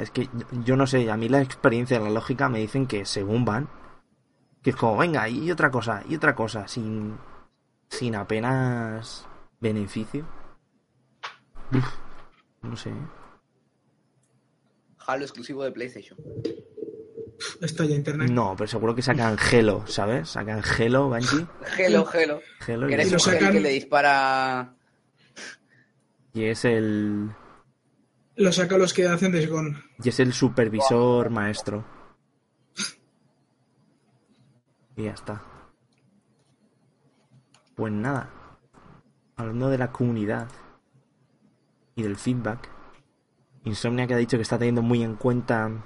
[0.00, 0.30] Es que
[0.64, 3.68] yo- no sé, a mí la experiencia, la lógica me dicen que según van,
[4.62, 7.18] que es como, venga, y otra cosa, y otra cosa, sin,
[7.90, 9.28] sin apenas
[9.60, 10.26] beneficio.
[11.74, 11.94] Uf,
[12.62, 13.06] no sé, ¿eh?
[15.06, 16.18] Halo exclusivo de PlayStation.
[17.60, 18.30] Está ya internet.
[18.30, 20.30] No, pero seguro que sacan Halo, ¿sabes?
[20.30, 21.46] Sacan Halo, Bungie,
[21.78, 22.40] Hello, hello.
[22.66, 24.74] Halo Que sacan- que le dispara.
[26.34, 27.30] y es el
[28.36, 29.76] Lo saca los que hacen Days Gone.
[30.02, 31.84] y es el supervisor maestro.
[34.96, 35.42] Y ya está.
[37.76, 38.30] Pues nada.
[39.36, 40.48] Hablando de la comunidad
[41.94, 42.68] y del feedback,
[43.64, 45.84] Insomnia que ha dicho que está teniendo muy en cuenta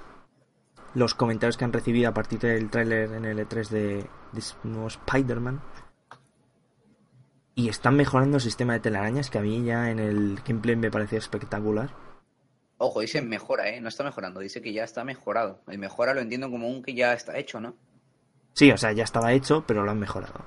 [0.93, 4.09] los comentarios que han recibido a partir del tráiler en el E3 de,
[4.63, 5.61] nuevo Spider-Man.
[7.55, 10.89] Y están mejorando el sistema de telarañas que a mí ya en el gameplay me
[10.89, 11.91] pareció espectacular.
[12.77, 13.79] Ojo, dice mejora, ¿eh?
[13.79, 15.61] No está mejorando, dice que ya está mejorado.
[15.67, 17.75] El mejora lo entiendo como un que ya está hecho, ¿no?
[18.53, 20.45] Sí, o sea, ya estaba hecho, pero lo han mejorado.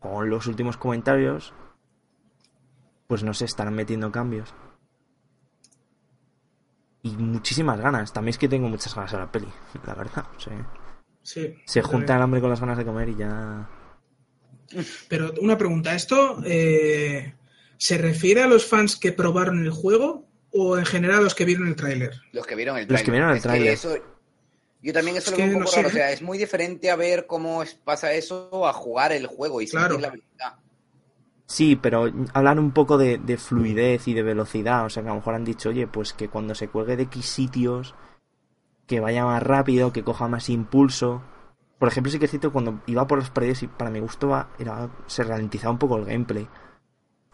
[0.00, 1.54] Con los últimos comentarios,
[3.06, 4.54] pues no sé, estarán metiendo cambios.
[7.02, 8.12] Y muchísimas ganas.
[8.12, 9.48] También es que tengo muchas ganas a la peli,
[9.86, 10.24] la verdad.
[10.36, 10.70] o sea,
[11.22, 11.54] Sí.
[11.66, 13.68] se junta el hambre con las ganas de comer y ya.
[15.08, 17.34] Pero una pregunta, ¿esto eh,
[17.76, 21.44] se refiere a los fans que probaron el juego o en general a los que
[21.44, 22.20] vieron el tráiler?
[22.32, 23.04] Los que vieron el Los tráiler.
[23.04, 23.72] que vieron el Es que tráiler.
[23.72, 23.96] eso-
[24.82, 25.86] Yo también eso Es lo que veo un no poco sé.
[25.86, 29.66] O sea, es muy diferente a ver cómo pasa eso a jugar el juego y
[29.66, 29.88] Claro.
[29.96, 30.54] sentir la velocidad.
[31.50, 34.86] Sí, pero hablan un poco de, de fluidez y de velocidad.
[34.86, 37.02] O sea, que a lo mejor han dicho, oye, pues que cuando se cuelgue de
[37.02, 37.96] X sitios,
[38.86, 41.24] que vaya más rápido, que coja más impulso.
[41.76, 44.46] Por ejemplo, sí que es cierto cuando iba por las paredes y para mi gusto
[44.60, 46.46] era, se ralentizaba un poco el gameplay.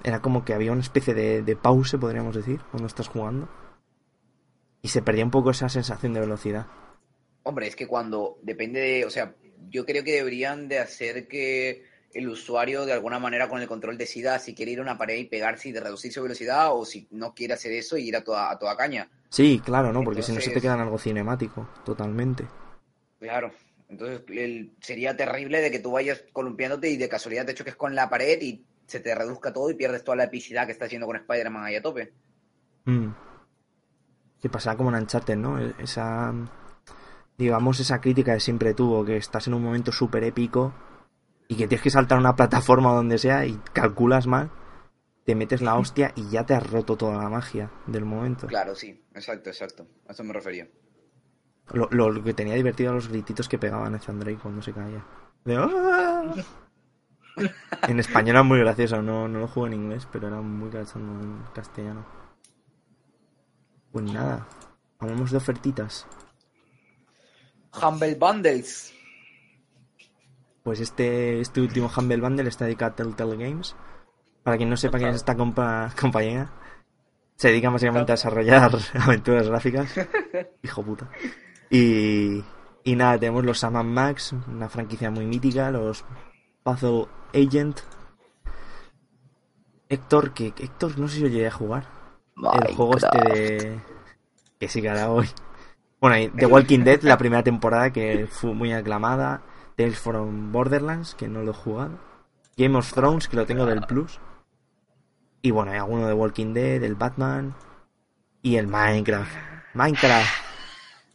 [0.03, 3.51] Era como que había una especie de, de pause, podríamos decir, cuando estás jugando.
[4.81, 6.69] Y se perdía un poco esa sensación de velocidad.
[7.43, 9.35] Hombre, es que cuando depende de, o sea,
[9.69, 11.85] yo creo que deberían de hacer que
[12.19, 15.17] el usuario de alguna manera con el control decida si quiere ir a una pared
[15.17, 18.17] y pegarse y de reducir su velocidad o si no quiere hacer eso y ir
[18.17, 19.09] a toda, a toda caña.
[19.29, 20.03] Sí, claro, ¿no?
[20.03, 22.47] Porque si no se te queda en algo cinemático, totalmente.
[23.19, 23.51] Claro.
[23.89, 27.95] Entonces el- sería terrible de que tú vayas columpiándote y de casualidad te choques con
[27.95, 31.07] la pared y se te reduzca todo y pierdes toda la epicidad que está haciendo
[31.07, 32.13] con Spider-Man ahí a tope.
[32.85, 33.09] Mm.
[34.41, 35.61] Que pasaba como en Uncharted, ¿no?
[35.61, 36.33] E- Esa.
[37.39, 40.73] Digamos, esa crítica que siempre tuvo, que estás en un momento súper épico
[41.49, 44.51] y que tienes que saltar a una plataforma o donde sea y calculas mal,
[45.25, 48.47] te metes la hostia y ya te has roto toda la magia del momento.
[48.47, 49.87] Claro, sí, exacto, exacto.
[50.09, 50.69] A eso me refería.
[51.73, 54.73] Lo, lo- lo que tenía divertido eran los grititos que pegaban a Drake cuando se
[54.73, 55.05] caía.
[55.45, 56.35] De, "¡Ah!".
[57.89, 61.23] En español era muy gracioso, no, no lo juego en inglés, pero era muy cachondo
[61.23, 62.05] en castellano.
[63.93, 64.47] Pues nada,
[64.99, 66.07] hablamos de ofertitas.
[67.73, 68.93] Humble Bundles.
[70.67, 73.77] Pues este, este último Humble Bundle está dedicado a Telltale Games.
[74.43, 76.51] Para quien no sepa quién es esta compa- compañía,
[77.37, 79.95] se dedica básicamente a desarrollar aventuras gráficas.
[80.65, 81.09] Hijo puta.
[81.71, 82.43] Y,
[82.83, 86.05] y nada, tenemos los Saman Max, una franquicia muy mítica, los
[86.65, 87.79] Puzzle Agent.
[89.89, 91.85] Héctor, que Héctor no sé si lo llegué a jugar.
[92.37, 93.81] El juego este de...
[94.59, 95.29] Que sí que hará hoy.
[96.01, 99.43] Bueno, y The Walking Dead, la primera temporada que fue muy aclamada.
[99.77, 101.99] Tales from Borderlands, que no lo he jugado.
[102.57, 104.19] Game of Thrones, que lo tengo del Plus.
[105.43, 107.55] Y bueno, hay alguno de Walking Dead, el Batman.
[108.43, 109.31] Y el Minecraft.
[109.75, 110.27] Minecraft.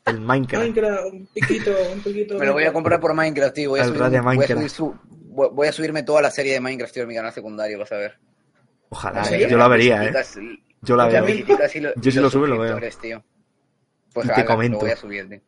[0.05, 0.63] El Minecraft.
[0.65, 2.37] Minecraft, un piquito, un piquito.
[2.37, 3.69] Me lo voy a comprar por Minecraft, tío.
[3.71, 4.53] Voy a, subir- voy a Minecraft.
[4.53, 7.31] subir su- voy- voy a subirme toda la serie de Minecraft, tío, en mi canal
[7.33, 8.19] secundario, vas a ver.
[8.89, 10.13] Ojalá, ¿En eh, yo la vería, eh.
[10.81, 11.25] Yo la veo.
[11.95, 12.77] Yo si lo los sube, lo veo.
[13.01, 13.23] tío.
[14.13, 14.75] Pues Y te ala, comento.
[14.77, 15.39] Lo voy a subir, tío.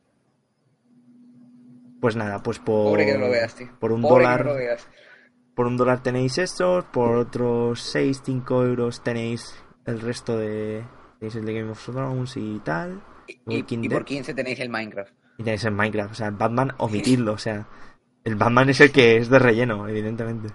[2.04, 3.70] Pues nada, pues por, Pobre que no lo veas, tío.
[3.80, 4.88] por un Pobre que dólar no lo veas.
[5.56, 10.84] por un dólar tenéis estos, por otros 6, 5 euros tenéis el resto de
[11.20, 13.02] tenéis el de Game of Thrones y tal.
[13.48, 13.92] Y, y Dead.
[13.92, 15.14] por 15 tenéis el Minecraft.
[15.38, 17.68] Y tenéis el Minecraft, o sea, el Batman omitidlo, o sea,
[18.26, 20.50] el Batman es el que es de relleno, evidentemente.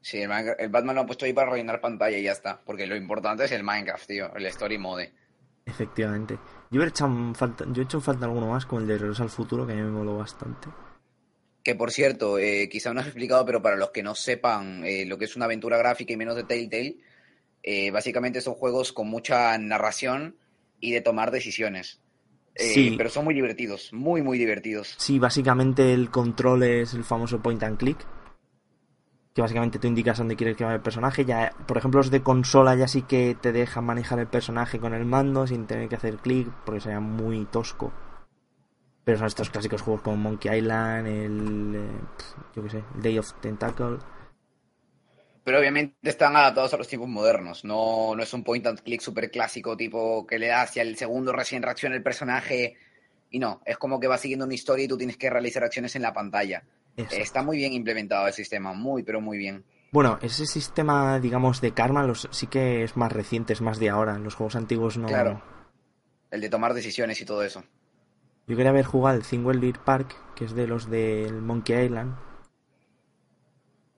[0.00, 2.60] Sí, el, Minecraft- el Batman lo han puesto ahí para rellenar pantalla y ya está.
[2.64, 4.32] Porque lo importante es el Minecraft, tío.
[4.36, 5.12] El Story Mode.
[5.66, 6.38] Efectivamente.
[6.72, 8.96] Yo he hecho en falta, yo he hecho en falta alguno más con el de
[8.98, 10.68] Regreso al Futuro, que a mí me moló bastante.
[11.62, 15.04] Que por cierto, eh, quizá no has explicado, pero para los que no sepan eh,
[15.04, 16.96] lo que es una aventura gráfica y menos de Telltale,
[17.62, 20.36] eh, básicamente son juegos con mucha narración
[20.80, 22.00] y de tomar decisiones.
[22.54, 22.94] Eh, Sí.
[22.96, 24.94] Pero son muy divertidos, muy, muy divertidos.
[24.96, 27.98] Sí, básicamente el control es el famoso point and click.
[29.34, 31.24] Que básicamente tú indicas dónde quieres que vaya el personaje.
[31.24, 34.94] Ya, por ejemplo, los de consola ya sí que te dejan manejar el personaje con
[34.94, 37.92] el mando sin tener que hacer clic, porque sería muy tosco.
[39.04, 41.74] Pero son estos clásicos juegos como Monkey Island, el.
[41.76, 42.00] eh,
[42.54, 43.98] yo qué sé, Day of Tentacle.
[45.44, 47.64] Pero obviamente están adaptados a los tiempos modernos.
[47.64, 50.96] No, no es un point and click super clásico, tipo que le das y al
[50.96, 52.76] segundo recién reacciona el personaje.
[53.30, 55.96] Y no, es como que va siguiendo una historia y tú tienes que realizar acciones
[55.96, 56.62] en la pantalla.
[56.96, 59.64] Está muy bien implementado el sistema, muy, pero muy bien.
[59.92, 63.90] Bueno, ese sistema, digamos, de karma los, sí que es más reciente, es más de
[63.90, 64.16] ahora.
[64.16, 65.06] En los juegos antiguos no.
[65.06, 65.42] Claro.
[66.30, 67.62] El de tomar decisiones y todo eso.
[68.46, 72.16] Yo quería haber jugado el Single Lead Park, que es de los del Monkey Island.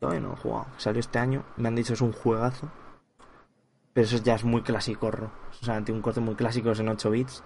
[0.01, 0.66] Todavía no he jugado.
[0.76, 1.45] Salió este año.
[1.57, 2.70] Me han dicho es un juegazo.
[3.92, 5.07] Pero eso ya es muy clásico.
[5.07, 7.45] O sea, tiene un corte muy clásico, es en 8 bits.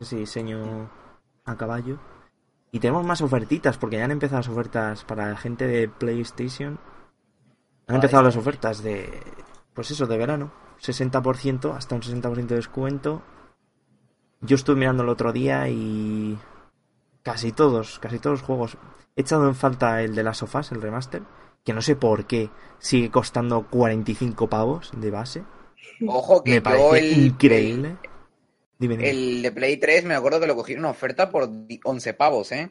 [0.00, 0.90] Ese diseño
[1.44, 2.00] a caballo.
[2.74, 6.80] Y tenemos más ofertitas, porque ya han empezado las ofertas para la gente de PlayStation.
[7.86, 9.22] Han empezado las ofertas de.
[9.74, 10.50] Pues eso, de verano.
[10.80, 13.22] 60%, hasta un 60% de descuento.
[14.40, 16.38] Yo estuve mirando el otro día y.
[17.22, 18.78] Casi todos, casi todos los juegos.
[19.16, 21.22] He echado en falta el de las sofás, el remaster.
[21.62, 22.48] Que no sé por qué
[22.78, 25.44] sigue costando 45 pavos de base.
[26.06, 27.98] Ojo que Me yo parece el, increíble.
[28.78, 29.10] Dime, dime.
[29.10, 32.14] El de Play 3 me acuerdo que lo cogí en una oferta por di- 11
[32.14, 32.70] pavos, ¿eh?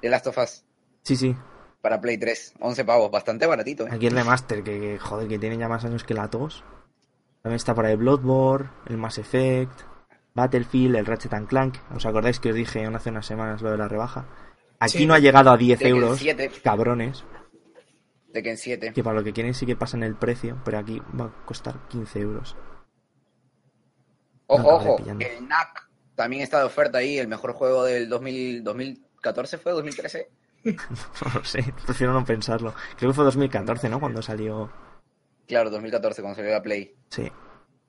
[0.00, 0.64] De Last of Us
[1.02, 1.36] Sí, sí.
[1.80, 2.54] para Play 3.
[2.60, 3.90] 11 pavos, bastante baratito, ¿eh?
[3.92, 6.64] Aquí el remaster, que, que, joder, que tiene ya más años que la tos.
[7.42, 9.80] También está por ahí Bloodborne, el Mass Effect,
[10.34, 11.76] Battlefield, el Ratchet and Clank.
[11.94, 14.26] ¿Os acordáis que os dije hace unas semanas lo de la rebaja?
[14.80, 15.06] Aquí Sí.
[15.06, 16.50] no ha llegado a 10 Creo que el euros, 7.
[16.64, 17.24] cabrones.
[18.32, 18.92] Tekken 7.
[18.94, 21.86] Que para lo que quieren sí que pasan el precio, pero aquí va a costar
[21.88, 22.56] 15 euros.
[24.52, 28.64] Ojo, No, ojo, el NAC también está de oferta ahí, el mejor juego del 2000,
[28.64, 30.30] 2014 fue, 2013.
[30.64, 32.74] No lo sé, prefiero no pensarlo.
[32.96, 33.98] Creo que fue 2014, ¿no?
[33.98, 34.70] Cuando salió.
[35.48, 36.94] Claro, 2014, cuando salió la Play.
[37.08, 37.30] Sí,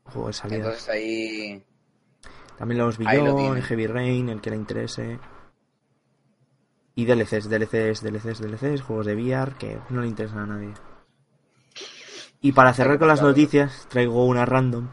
[0.06, 0.58] juego de salida.
[0.58, 1.64] Entonces ahí...
[2.58, 5.20] También los ahí lo el Heavy Rain, el que le interese.
[6.96, 10.74] Y DLCs, DLCs, DLCs, DLCs, juegos de VR que no le interesan a nadie.
[12.42, 14.90] Y para cerrar con las noticias, traigo una random.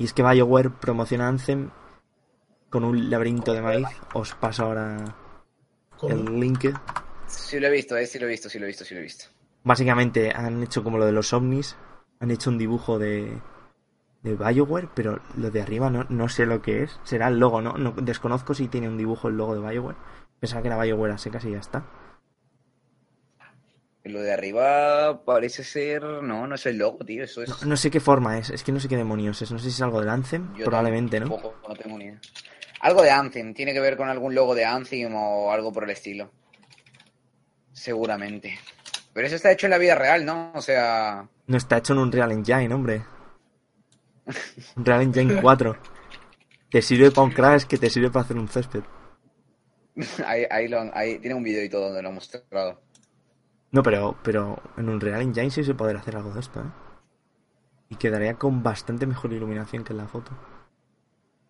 [0.00, 1.68] Y es que BioWare promociona Anthem
[2.70, 3.86] con un laberinto de maíz.
[4.14, 5.14] Os paso ahora
[5.98, 6.14] ¿Cómo?
[6.14, 6.74] el link.
[7.26, 9.00] Sí lo he visto, eh, sí lo he visto, sí lo he visto, sí lo
[9.00, 9.26] he visto.
[9.62, 11.76] Básicamente han hecho como lo de los ovnis.
[12.18, 13.42] Han hecho un dibujo de,
[14.22, 16.98] de BioWare, pero lo de arriba no, no sé lo que es.
[17.04, 17.74] Será el logo, ¿no?
[17.74, 19.98] no desconozco si tiene un dibujo el logo de BioWare.
[20.40, 21.84] Pensaba que era BioWare a secas y ya está.
[24.04, 26.02] Lo de arriba parece ser...
[26.02, 27.50] No, no es el logo, tío, eso es...
[27.50, 29.52] No, no sé qué forma es, es que no sé qué demonios es.
[29.52, 31.26] No sé si es algo del Anthem, Yo probablemente, ¿no?
[31.26, 32.20] no tengo ni idea.
[32.80, 35.90] Algo de Anthem, tiene que ver con algún logo de Anthem o algo por el
[35.90, 36.30] estilo.
[37.72, 38.58] Seguramente.
[39.12, 40.52] Pero eso está hecho en la vida real, ¿no?
[40.54, 43.02] O sea, No está hecho en un Real Engine, hombre.
[44.76, 45.76] Un Real Engine 4.
[46.70, 48.82] Te sirve para un crash que te sirve para hacer un césped.
[50.24, 52.80] ahí, ahí, lo- ahí tiene un vídeo y todo donde lo he mostrado.
[53.72, 56.70] No, pero, pero en un Real Engine sí se podría hacer algo de esto, ¿eh?
[57.88, 60.30] Y quedaría con bastante mejor iluminación que en la foto.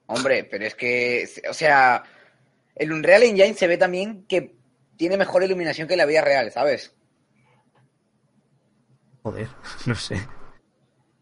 [0.07, 2.03] Hombre, pero es que, o sea,
[2.75, 4.57] el Unreal Engine se ve también que
[4.97, 6.95] tiene mejor iluminación que la vida real, ¿sabes?
[9.23, 9.49] Joder,
[9.87, 10.27] no sé.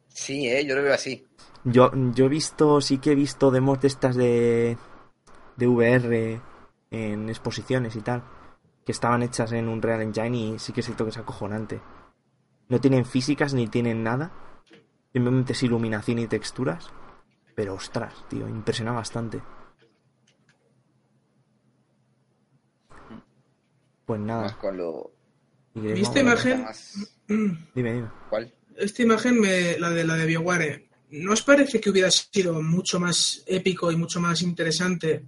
[0.08, 1.26] Sí, eh, yo lo veo así.
[1.64, 4.78] Yo, yo he visto, sí que he visto demos de estas de,
[5.56, 6.40] de VR
[6.90, 8.22] en exposiciones y tal,
[8.88, 11.78] que estaban hechas en un Real Engine y sí que es cierto que es acojonante.
[12.70, 14.32] No tienen físicas ni tienen nada,
[15.12, 16.88] simplemente es iluminación y texturas,
[17.54, 19.42] pero ostras, tío, impresiona bastante.
[24.06, 25.10] Pues Más nada, con lo...
[25.74, 26.62] si queréis ¿Viste vamos a- imagen?
[26.64, 27.16] Más...
[27.74, 28.08] Dime, dime.
[28.30, 28.54] ¿Cuál?
[28.74, 32.98] Esta imagen, me- la de la de BioWare, ¿no os parece que hubiera sido mucho
[32.98, 35.26] más épico y mucho más interesante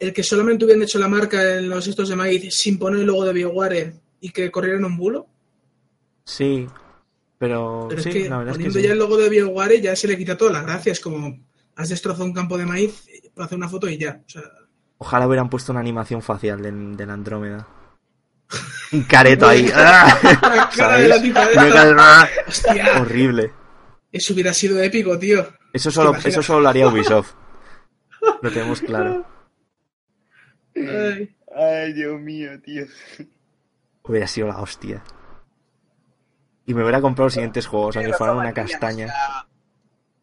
[0.00, 3.06] el que solamente hubieran hecho la marca en los estos de maíz sin poner el
[3.06, 5.26] logo de BioWare y que corrieran un bulo?
[6.24, 6.66] Sí,
[7.38, 8.86] pero, Pero sí, es que la verdad es que poniendo sí.
[8.86, 11.38] ya el logo de BioWare ya se le quita todas las gracias, como
[11.76, 14.20] has destrozado un campo de maíz para hacer una foto y ya.
[14.26, 14.42] O sea,
[14.98, 17.66] Ojalá hubieran puesto una animación facial del, del Andrómeda.
[18.92, 19.70] Un careto ahí.
[19.74, 20.18] ¡Ah!
[20.54, 22.28] la cara de la
[23.00, 23.52] Horrible.
[24.12, 25.46] eso hubiera sido épico, tío.
[25.72, 27.32] Eso solo, eso solo lo haría Ubisoft.
[28.42, 29.24] Lo tenemos claro.
[30.76, 31.34] Ay.
[31.54, 32.84] Ay, Dios mío, tío.
[34.04, 35.02] Hubiera sido la hostia.
[36.66, 39.12] Y me hubiera comprado los siguientes juegos, aunque fueran una castaña.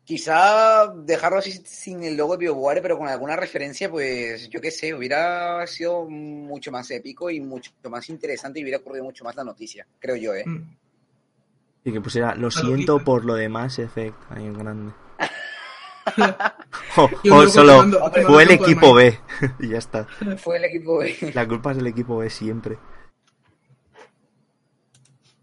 [0.06, 4.72] Quizá dejarlo así sin el logo de BioWare, pero con alguna referencia, pues yo qué
[4.72, 9.36] sé, hubiera sido mucho más épico y mucho más interesante y hubiera ocurrido mucho más
[9.36, 10.45] la noticia, creo yo, ¿eh?
[10.45, 10.78] Mm.
[11.84, 14.93] Y que pusiera, lo siento por lo demás, Effect, ahí en grande.
[16.98, 17.86] o solo
[18.26, 18.93] fue el equipo.
[18.93, 19.18] B.
[19.60, 20.06] y ya está.
[20.38, 21.32] Fue el equipo B.
[21.34, 22.78] La culpa es del equipo B siempre.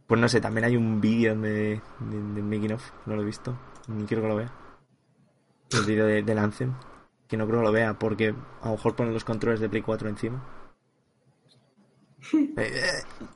[0.07, 3.25] Pues no sé, también hay un vídeo de, de, de Making of, no lo he
[3.25, 4.53] visto, ni quiero que lo vea.
[5.73, 6.75] El vídeo de, del Anthem,
[7.27, 9.83] que no creo que lo vea porque a lo mejor ponen los controles de Play
[9.83, 10.45] 4 encima.
[12.33, 13.27] Eh, eh.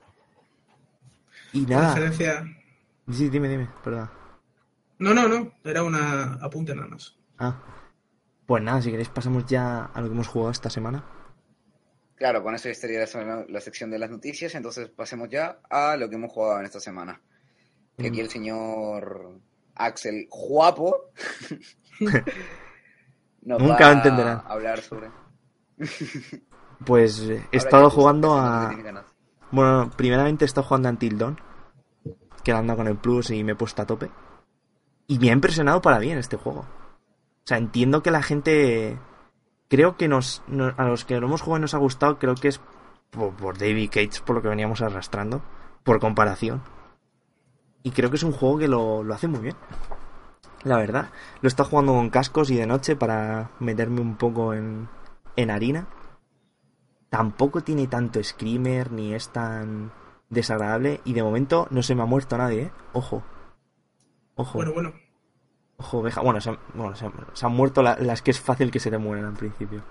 [1.52, 2.44] Y nada, Referencia.
[3.10, 4.10] sí, dime, dime, perdón.
[4.98, 5.52] No, no, no.
[5.64, 7.16] Era una apunte nada más.
[7.38, 7.56] Ah,
[8.48, 11.04] pues nada, si queréis pasamos ya a lo que hemos jugado esta semana.
[12.14, 15.98] Claro, con eso ya estaría la, la sección de las noticias, entonces pasemos ya a
[15.98, 17.20] lo que hemos jugado en esta semana.
[17.98, 19.38] Que aquí el señor
[19.74, 21.10] Axel Guapo
[23.42, 24.38] Nunca lo entenderán.
[24.38, 25.10] a hablar sobre...
[26.86, 27.20] Pues
[27.52, 28.74] he estado jugando a...
[29.50, 31.38] Bueno, primeramente he estado jugando a Until Dawn,
[32.42, 34.10] que anda con el Plus y me he puesto a tope.
[35.06, 36.66] Y me ha impresionado para bien este juego.
[37.48, 38.98] Sea, entiendo que la gente...
[39.70, 42.34] Creo que nos, no- a los que lo hemos jugado y nos ha gustado, creo
[42.34, 42.60] que es
[43.10, 45.40] por, David Cage, por lo que veníamos arrastrando,
[45.82, 46.60] por comparación.
[47.82, 49.56] Y creo que es un juego que lo, lo hace muy bien.
[50.62, 51.08] La verdad.
[51.40, 54.86] Lo estado jugando con cascos y de noche para meterme un poco en,
[55.36, 55.88] en harina.
[57.08, 59.90] Tampoco tiene tanto screamer ni es tan
[60.28, 61.00] desagradable.
[61.06, 62.72] Y de momento no se me ha muerto nadie, ¿eh?
[62.92, 63.22] Ojo.
[64.34, 64.58] Ojo.
[64.58, 64.92] Bueno, bueno.
[65.78, 66.20] Ojo, oveja.
[66.20, 68.80] Bueno, se han, bueno, se han, se han muerto la- las que es fácil que
[68.80, 69.82] se te mueran al principio.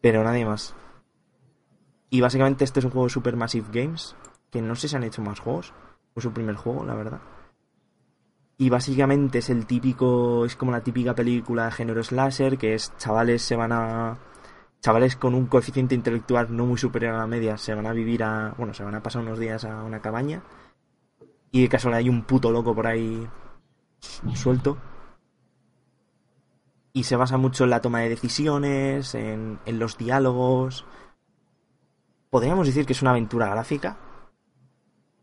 [0.00, 0.74] Pero nadie más.
[2.10, 4.16] Y básicamente este es un juego de Supermassive Games.
[4.50, 5.72] que no sé si han hecho más juegos.
[6.12, 7.20] Fue su primer juego, la verdad.
[8.58, 12.92] Y básicamente es el típico, es como la típica película de género slasher, que es
[12.98, 14.18] chavales se van a...
[14.82, 18.22] Chavales con un coeficiente intelectual no muy superior a la media se van a vivir
[18.24, 18.52] a...
[18.58, 20.42] Bueno, se van a pasar unos días a una cabaña.
[21.50, 23.26] Y de casualidad hay un puto loco por ahí
[24.34, 24.78] suelto.
[26.92, 30.84] Y se basa mucho en la toma de decisiones, en, en los diálogos.
[32.28, 33.96] Podríamos decir que es una aventura gráfica.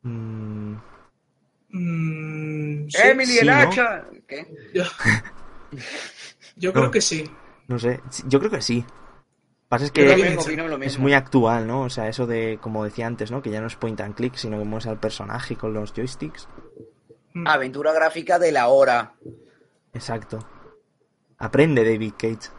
[0.04, 0.76] Mm,
[1.72, 3.54] Mm, sí, ¡Emily, sí, el ¿no?
[3.54, 4.04] hacha!
[4.28, 4.72] ¿Qué?
[4.74, 4.84] yo,
[6.56, 6.92] yo creo No.
[6.92, 7.30] que sí.
[7.68, 8.84] no sé, yo creo que sí.
[9.68, 11.82] Pasa es que Opino- opino lo es muy actual, ¿no?
[11.82, 13.44] O sea, eso de, como decía antes, ¿no?
[13.44, 16.48] Que ya no es point and click, sino que mueves al personaje con los joysticks.
[17.42, 17.48] Mm.
[17.48, 19.14] Aventura gráfica de la hora.
[19.94, 20.48] Exacto.
[21.38, 22.50] Aprende David Cage.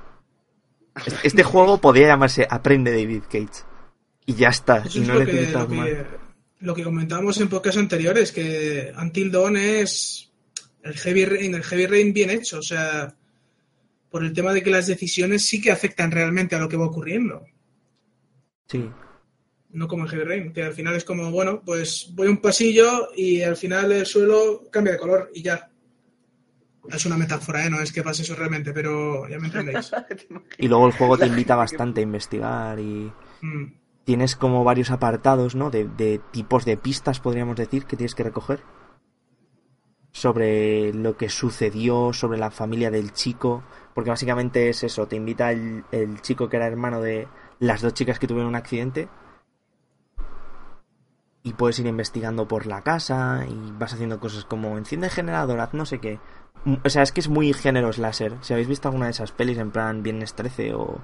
[1.22, 3.64] Este, juego podría llamarse Aprende David Cage.
[4.26, 4.78] Y ya está.
[4.78, 5.86] Eso y es no lo, que, necesitas lo, más.
[5.86, 6.06] que,
[6.60, 10.30] lo que comentábamos en podcasts anteriores, que Until Dawn es
[10.82, 13.14] el Heavy Rain, el Heavy Rain bien hecho, o sea,
[14.10, 16.86] por el tema de que las decisiones sí que afectan realmente a lo que va
[16.86, 17.46] ocurriendo,
[18.66, 18.88] Sí.
[19.72, 22.38] No como el Heavy Rain, que al final es como, bueno, pues voy a un
[22.40, 25.70] pasillo y al final el suelo cambia de color y ya.
[26.90, 27.70] Es una metáfora, ¿eh?
[27.70, 29.90] No es que pase eso realmente, pero ya me entendéis.
[30.58, 33.12] Y luego el juego te invita bastante a investigar y
[33.42, 33.72] Mm.
[34.04, 35.70] tienes como varios apartados, ¿no?
[35.70, 38.60] De, de tipos de pistas, podríamos decir, que tienes que recoger.
[40.12, 43.62] Sobre lo que sucedió, sobre la familia del chico.
[43.94, 47.28] Porque básicamente es eso, te invita el, el chico que era hermano de
[47.60, 49.08] las dos chicas que tuvieron un accidente.
[51.43, 55.61] Y puedes ir investigando por la casa y vas haciendo cosas como enciende el generador,
[55.61, 56.18] haz no sé qué.
[56.64, 58.36] Mm, O sea, es que es muy género slasher.
[58.43, 60.99] Si habéis visto alguna de esas pelis en plan Viernes 13 o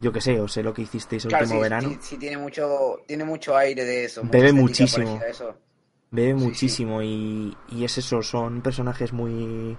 [0.00, 1.88] yo que sé, o sé lo que hicisteis el Claro, último sí, verano.
[1.90, 4.22] sí, sí, tiene mucho, tiene mucho aire de eso.
[4.24, 5.20] Bebe muchísimo.
[5.28, 5.56] eso.
[6.12, 9.76] Bebe Sí, muchísimo Y, y es eso, son personajes muy...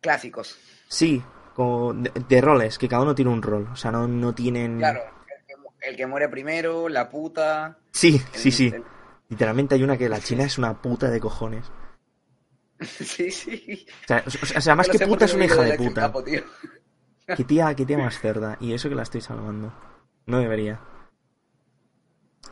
[0.00, 0.58] Clásicos.
[0.88, 1.22] Sí,
[1.54, 4.78] como de, de roles, que cada uno tiene un rol, o sea, no, no tienen...
[4.78, 5.00] Claro,
[5.86, 7.78] el que, muere primero, la puta.
[7.92, 8.66] Sí, el- sí, sí.
[8.74, 8.84] el-
[9.28, 11.70] Literalmente hay una que la china es una puta de cojones.
[12.80, 13.86] sí, sí.
[14.04, 15.76] O sea, o- o sea más que no sé por puta es una hija de
[15.76, 16.00] puta.
[16.02, 16.42] Capo, tío.
[17.36, 18.56] Qué tía, qué tía más cerda.
[18.60, 19.72] Y eso que la estoy salvando.
[20.26, 20.80] No debería.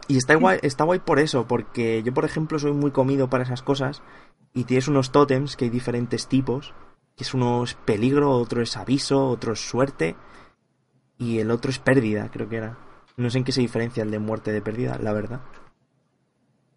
[0.08, 3.44] Y está guay, está guay por eso, porque yo, por ejemplo, soy muy comido para
[3.44, 4.02] esas cosas.
[4.54, 6.74] Y tienes unos tótems que hay diferentes tipos.
[7.16, 10.16] Que es uno es peligro, otro es aviso, otro es suerte.
[11.18, 12.78] Y el otro es pérdida, creo que era.
[13.16, 15.40] No sé en qué se diferencia el de muerte de pérdida, la verdad.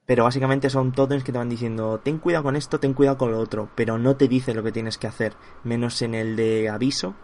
[0.06, 3.32] Pero básicamente son tótems que te van diciendo, ten cuidado con esto, ten cuidado con
[3.32, 6.70] lo otro, pero no te dice lo que tienes que hacer, menos en el de
[6.70, 7.16] aviso,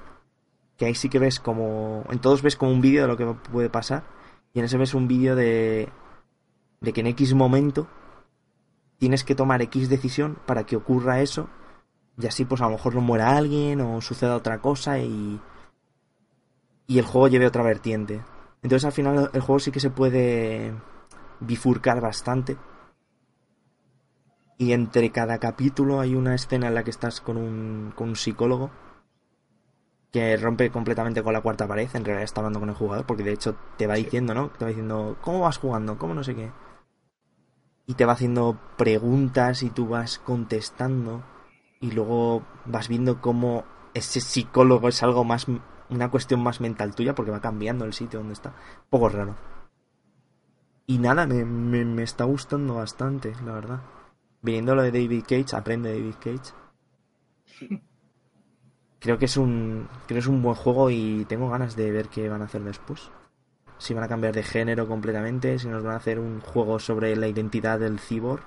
[0.78, 3.26] que ahí sí que ves como, en todos ves como un vídeo de lo que
[3.51, 4.03] puede pasar,
[4.53, 5.89] y en ese ves un vídeo de,
[6.80, 7.88] de que en X momento
[8.97, 11.49] tienes que tomar X decisión para que ocurra eso,
[12.18, 15.39] y así pues a lo mejor no muera alguien o suceda otra cosa y,
[16.88, 18.22] y el juego lleve otra vertiente.
[18.62, 20.74] Entonces al final el juego sí que se puede
[21.39, 22.57] bifurcar bastante.
[24.57, 28.16] Y entre cada capítulo hay una escena en la que estás con un, con un
[28.16, 28.70] psicólogo
[30.12, 31.89] que rompe completamente con la cuarta pared.
[31.93, 34.49] En realidad está hablando con el jugador porque de hecho te va diciendo, ¿no?
[34.49, 35.97] Te va diciendo, ¿cómo vas jugando?
[35.97, 36.51] ¿Cómo no sé qué?
[37.88, 41.24] Y te va haciendo preguntas y tú vas contestando.
[41.80, 45.47] Y luego vas viendo cómo ese psicólogo es algo más,
[45.92, 48.50] una cuestión más mental tuya porque va cambiando el sitio donde está.
[48.50, 49.36] Un poco raro.
[50.88, 53.82] Y nada, me, me, me está gustando bastante, la verdad.
[54.42, 56.54] Viniendo lo de David Cage, aprende David Cage.
[59.00, 62.08] Creo que es un creo que es un buen juego y tengo ganas de ver
[62.10, 63.10] qué van a hacer después.
[63.80, 67.16] Si van a cambiar de género completamente, si nos van a hacer un juego sobre
[67.16, 68.44] la identidad del cyborg.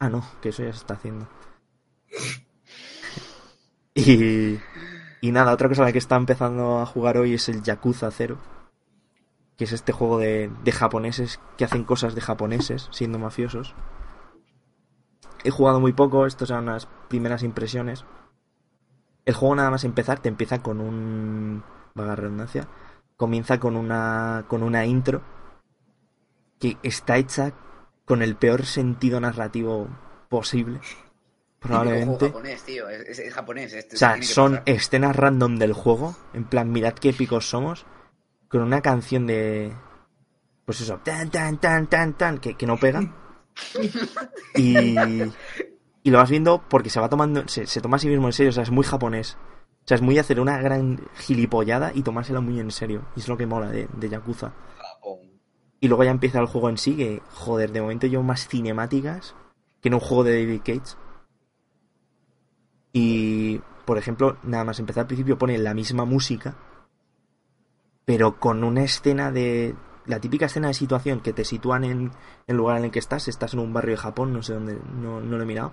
[0.00, 1.28] Ah, no, que eso ya se está haciendo.
[3.94, 4.58] Y,
[5.22, 8.10] y nada, otra cosa a la que está empezando a jugar hoy es el Yakuza
[8.10, 8.38] 0.
[9.56, 13.76] Que es este juego de, de japoneses que hacen cosas de japoneses siendo mafiosos.
[15.44, 18.04] He jugado muy poco, estas son las primeras impresiones.
[19.24, 21.62] El juego nada más empezar te empieza con un...
[21.94, 22.66] vaga redundancia.
[23.16, 25.22] Comienza con una, con una intro
[26.58, 27.52] que está hecha
[28.04, 29.86] con el peor sentido narrativo
[30.28, 30.80] posible.
[31.62, 32.26] Probablemente.
[32.26, 32.88] Es japonés, tío.
[32.88, 33.72] Es, es- es japonés.
[33.72, 34.62] esto O sea, tiene que son pasar.
[34.66, 36.16] escenas random del juego.
[36.34, 37.86] En plan, mirad qué épicos somos.
[38.48, 39.72] Con una canción de.
[40.64, 43.00] Pues eso, tan, tan, tan, tan, tan, que, que no pega.
[44.56, 44.96] Y.
[46.04, 47.46] Y lo vas viendo porque se va tomando.
[47.46, 48.50] Se, se toma a sí mismo en serio.
[48.50, 49.36] O sea, es muy japonés.
[49.84, 53.02] O sea, es muy hacer una gran gilipollada y tomársela muy en serio.
[53.16, 54.52] Y es lo que mola de, de Yakuza.
[55.80, 59.34] Y luego ya empieza el juego en sí, que, joder, de momento llevo más cinemáticas
[59.80, 60.96] que en un juego de David Cage.
[62.92, 66.54] Y, por ejemplo, nada más empezar al principio pone la misma música,
[68.04, 69.74] pero con una escena de...
[70.04, 72.10] La típica escena de situación que te sitúan en
[72.48, 74.76] el lugar en el que estás, estás en un barrio de Japón, no sé dónde,
[74.96, 75.72] no, no lo he mirado,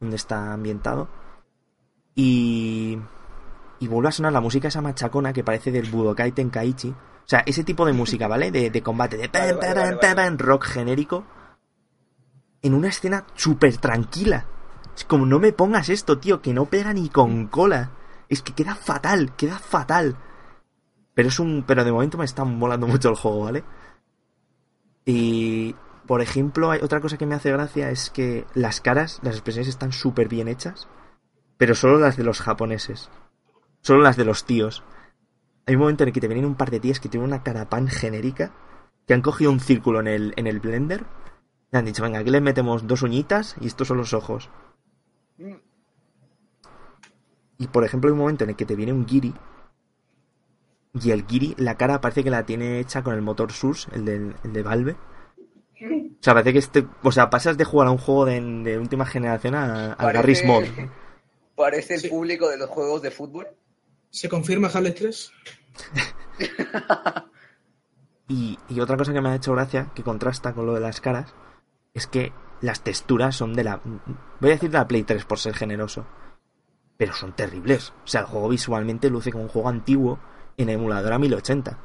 [0.00, 1.08] dónde está ambientado.
[2.14, 2.98] Y...
[3.80, 6.90] Y vuelve a sonar la música esa machacona que parece del Budokai Tenkaichi.
[6.90, 8.50] O sea, ese tipo de música, ¿vale?
[8.50, 11.24] De, de combate, de rock genérico.
[12.60, 14.46] En una escena súper tranquila.
[14.98, 17.92] Es como, no me pongas esto, tío, que no pega ni con cola.
[18.28, 20.16] Es que queda fatal, queda fatal.
[21.14, 21.62] Pero es un.
[21.64, 23.62] Pero de momento me está molando mucho el juego, ¿vale?
[25.04, 25.76] Y.
[26.04, 29.68] Por ejemplo, hay otra cosa que me hace gracia es que las caras, las expresiones
[29.68, 30.88] están súper bien hechas.
[31.58, 33.08] Pero solo las de los japoneses.
[33.82, 34.82] Solo las de los tíos.
[35.66, 37.44] Hay un momento en el que te vienen un par de tías que tienen una
[37.44, 38.52] cara pan genérica.
[39.06, 41.06] Que han cogido un círculo en el, en el blender.
[41.72, 44.50] Y han dicho, venga, aquí les metemos dos uñitas y estos son los ojos.
[47.58, 49.34] Y por ejemplo, hay un momento en el que te viene un Giri.
[50.94, 54.04] Y el Giri, la cara parece que la tiene hecha con el motor Source, el,
[54.04, 54.92] del, el de Valve.
[55.80, 56.86] O sea, parece que este.
[57.02, 60.12] O sea, pasas de jugar a un juego de, de última generación a, al Parece-
[60.18, 60.64] Garry's Mod.
[61.56, 62.08] Parece el Sí.
[62.08, 63.46] público de los juegos de fútbol.
[64.10, 65.32] ¿Se confirma Half-Life 3?
[68.30, 71.00] Y, y otra cosa que me ha hecho gracia, que contrasta con lo de las
[71.00, 71.32] caras,
[71.94, 72.30] es que
[72.60, 73.80] las texturas son de la.
[74.40, 76.06] Voy a decir de la Play 3 por ser generoso.
[76.96, 77.92] Pero son terribles.
[78.04, 80.18] O sea, el juego visualmente luce como un juego antiguo
[80.56, 81.78] en emulador a 1080.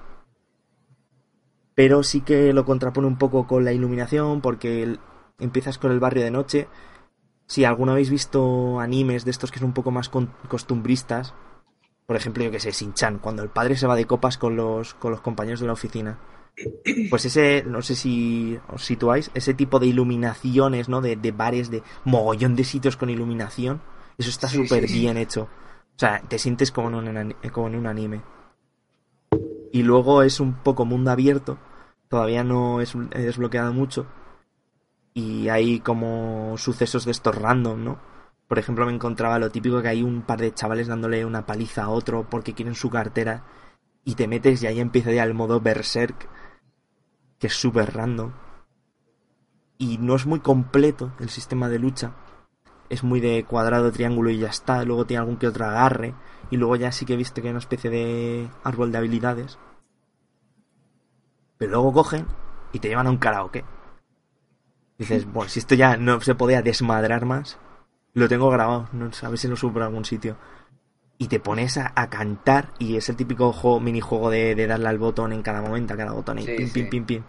[1.75, 4.97] Pero sí que lo contrapone un poco con la iluminación, porque
[5.39, 6.67] empiezas con el barrio de noche.
[7.45, 10.09] Si alguno habéis visto animes de estos que son un poco más
[10.47, 11.33] costumbristas,
[12.05, 14.93] por ejemplo, yo que sé, Shin-Chan, cuando el padre se va de copas con los,
[14.93, 16.19] con los compañeros de la oficina.
[17.09, 21.01] Pues ese, no sé si os situáis, ese tipo de iluminaciones, ¿no?
[21.01, 23.81] De, de bares, de mogollón de sitios con iluminación,
[24.17, 24.99] eso está súper sí, sí.
[24.99, 25.49] bien hecho.
[25.95, 28.21] O sea, te sientes como en, un, como en un anime.
[29.71, 31.57] Y luego es un poco mundo abierto,
[32.07, 34.05] todavía no es desbloqueado mucho.
[35.15, 37.99] Y hay como sucesos de estos random, ¿no?
[38.47, 41.83] Por ejemplo, me encontraba lo típico que hay un par de chavales dándole una paliza
[41.83, 43.43] a otro porque quieren su cartera
[44.05, 46.27] y te metes y ahí empieza ya el modo berserk
[47.43, 48.31] que es súper random
[49.77, 52.13] y no es muy completo el sistema de lucha.
[52.87, 54.85] Es muy de cuadrado, triángulo y ya está.
[54.85, 56.15] Luego tiene algún que otro agarre
[56.51, 59.59] y luego ya sí que he visto que hay una especie de árbol de habilidades.
[61.57, 62.27] Pero luego cogen
[62.71, 63.65] y te llevan a un karaoke.
[64.97, 67.59] Dices, bueno, si esto ya no se podía desmadrar más
[68.13, 70.37] lo tengo grabado, no a ver si lo subo por algún sitio.
[71.17, 74.89] Y te pones a, a cantar y es el típico juego, minijuego de, de darle
[74.89, 76.73] al botón en cada momento, a cada botón y Sí, pim, sí.
[76.73, 77.23] pim, pim, pim.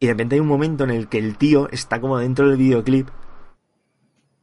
[0.00, 2.56] Y de repente hay un momento en el que el tío está como dentro del
[2.56, 3.08] videoclip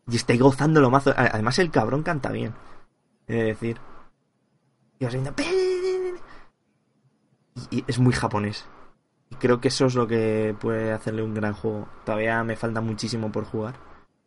[0.07, 1.13] y está ahí gozando lo mazo.
[1.15, 2.53] Además el cabrón canta bien,
[3.27, 3.77] he de decir.
[4.99, 5.33] Y vas viendo...
[7.69, 8.65] Y, y es muy japonés.
[9.29, 11.87] Y creo que eso es lo que puede hacerle un gran juego.
[12.05, 13.75] Todavía me falta muchísimo por jugar.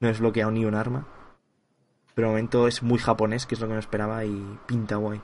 [0.00, 1.06] No he desbloqueado ni un arma.
[2.14, 5.20] Pero de momento es muy japonés, que es lo que me esperaba, y pinta guay.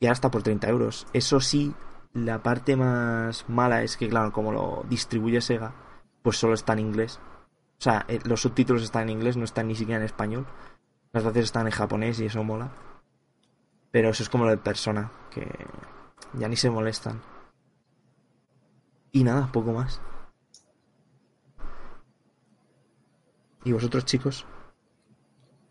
[0.00, 1.06] Y ahora está por 30 euros.
[1.12, 1.74] Eso sí,
[2.12, 5.74] la parte más mala es que, claro, como lo distribuye Sega,
[6.22, 7.20] pues solo está en inglés.
[7.78, 10.46] O sea, eh, los subtítulos están en inglés, no están ni siquiera en español.
[11.12, 12.70] Las voces están en japonés y eso mola.
[13.90, 15.48] Pero eso es como lo de Persona, que
[16.34, 17.20] ya ni se molestan.
[19.12, 20.00] Y nada, poco más.
[23.64, 24.46] ¿Y vosotros, chicos?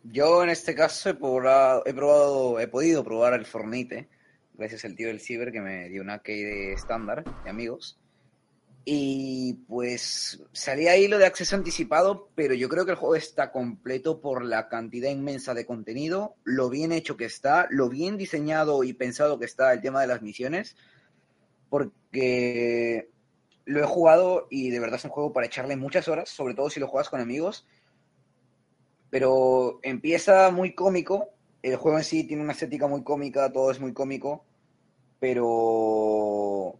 [0.03, 4.09] Yo en este caso he probado, he probado, he podido probar el Fornite,
[4.53, 7.97] gracias al tío del Ciber que me dio una key de estándar de amigos.
[8.83, 13.53] Y pues salía ahí lo de acceso anticipado, pero yo creo que el juego está
[13.53, 18.83] completo por la cantidad inmensa de contenido, lo bien hecho que está, lo bien diseñado
[18.83, 20.75] y pensado que está el tema de las misiones,
[21.69, 23.09] porque
[23.63, 26.69] lo he jugado y de verdad es un juego para echarle muchas horas, sobre todo
[26.69, 27.65] si lo juegas con amigos
[29.13, 31.29] pero empieza muy cómico.
[31.61, 34.43] El juego en sí tiene una estética muy cómica, todo es muy cómico,
[35.19, 36.79] pero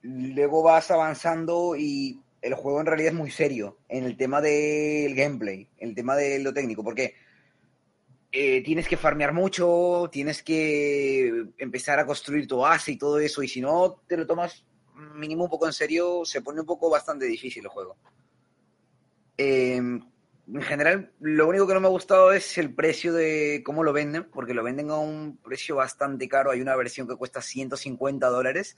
[0.00, 5.14] luego vas avanzando y el juego en realidad es muy serio en el tema del
[5.14, 7.14] gameplay, en el tema de lo técnico, porque
[8.32, 13.42] eh, tienes que farmear mucho, tienes que empezar a construir tu base y todo eso,
[13.42, 14.64] y si no te lo tomas
[15.14, 17.98] mínimo un poco en serio, se pone un poco bastante difícil el juego.
[19.36, 19.78] Eh,
[20.54, 23.92] en general, lo único que no me ha gustado es el precio de cómo lo
[23.92, 26.50] venden, porque lo venden a un precio bastante caro.
[26.50, 28.76] Hay una versión que cuesta 150 dólares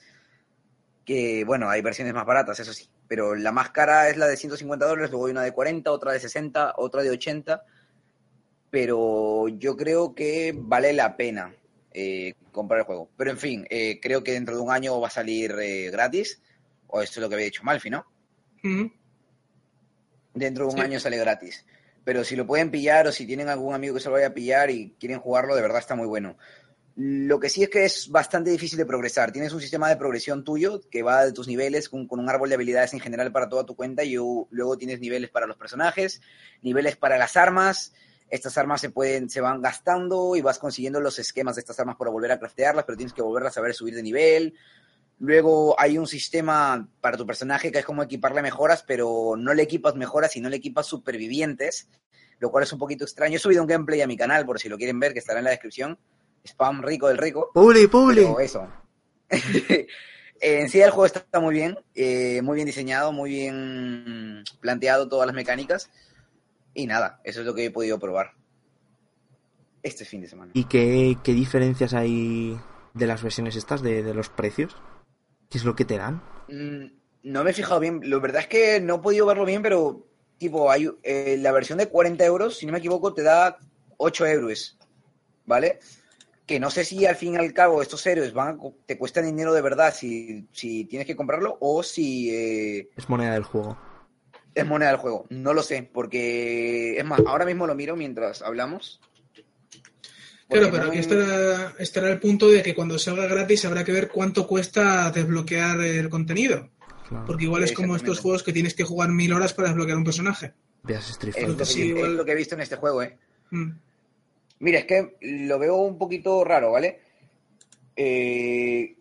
[1.05, 4.37] que, bueno, hay versiones más baratas, eso sí, pero la más cara es la de
[4.37, 7.63] 150 dólares, luego hay una de 40, otra de 60, otra de 80,
[8.71, 11.55] pero yo creo que vale la pena
[11.93, 13.11] eh, comprar el juego.
[13.17, 16.41] Pero en fin, eh, creo que dentro de un año va a salir eh, gratis,
[16.87, 18.07] o esto es lo que había dicho Malfi, ¿no?
[18.63, 18.91] Ujú.
[20.35, 20.85] Dentro de un Sí.
[20.85, 21.65] año sale gratis.
[22.05, 24.35] Pero si lo pueden pillar o si tienen algún amigo que se lo vaya a
[24.35, 26.37] pillar y quieren jugarlo, de verdad está muy bueno.
[26.97, 29.33] Lo que sí es que es bastante difícil de progresar.
[29.33, 32.49] Tienes un sistema de progresión tuyo que va de tus niveles con, con un árbol
[32.51, 36.21] de habilidades en general para toda tu cuenta y luego tienes niveles para los personajes,
[36.63, 37.95] niveles para las armas.
[38.29, 41.97] Estas armas se pueden, se van gastando y vas consiguiendo los esquemas de estas armas
[41.97, 44.55] para volver a craftearlas, pero tienes que volverlas a saber subir de nivel.
[45.19, 49.63] Luego hay un sistema para tu personaje que es como equiparle mejoras, pero no le
[49.63, 51.89] equipas mejoras, sino le equipas supervivientes,
[52.41, 53.37] lo cual es un poquito extraño.
[53.37, 55.45] He subido un gameplay a mi canal, por si lo quieren ver, que estará en
[55.45, 55.99] la descripción.
[56.45, 57.51] Spam rico del rico.
[57.55, 58.27] ¡Publi, publi!
[58.41, 58.69] Eso.
[60.41, 65.27] en sí el juego está muy bien, eh, muy bien diseñado, muy bien planteado todas
[65.27, 65.91] las mecánicas.
[66.75, 68.33] Y nada, eso es lo que he podido probar
[69.83, 70.51] este fin de semana.
[70.55, 72.59] ¿Y qué, qué diferencias hay
[72.95, 74.77] de las versiones estas, de, de los precios?
[75.55, 76.21] ¿Qué es lo que te dan?
[76.49, 76.87] Mm,
[77.23, 78.01] No me he fijado bien.
[78.11, 80.05] La verdad es que no he podido verlo bien, pero
[80.37, 83.57] tipo, hay eh, la versión de 40 euros, si no me equivoco, te da
[83.99, 84.77] 8 euros.
[85.47, 85.79] ¿Vale?
[86.45, 89.27] Que no sé si al fin y al cabo estos héroes van a te cuestan
[89.27, 93.79] dinero de verdad si, si tienes que comprarlo o si eh, Es moneda del juego.
[94.57, 95.25] es moneda del juego.
[95.31, 99.01] No lo sé, porque es más, ahora mismo lo miro mientras hablamos.
[100.49, 104.09] Claro, pero aquí estará, estará el punto de que cuando salga gratis habrá que ver
[104.09, 106.71] cuánto cuesta desbloquear el contenido.
[107.09, 107.25] Claro.
[107.27, 110.05] Porque igual es como estos juegos que tienes que jugar mil horas para desbloquear un
[110.05, 110.53] personaje.
[110.83, 111.67] Veas Street Es lo, Fighter.
[111.67, 113.19] que, Sí, es lo que he visto en este juego, ¿eh?
[113.51, 113.71] Mm.
[114.61, 117.01] Mira, es que lo veo un poquito raro, ¿vale?
[117.97, 118.97] Eh,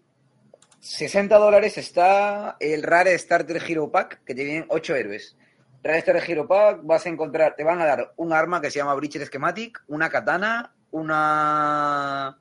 [0.80, 5.38] 60 dólares está el Rare Starter Hero Pack, que te vienen 8 héroes.
[5.82, 8.80] Rare Starter Hero Pack vas a encontrar, te van a dar un arma que se
[8.80, 12.38] llama Breacher Schematic, una katana, una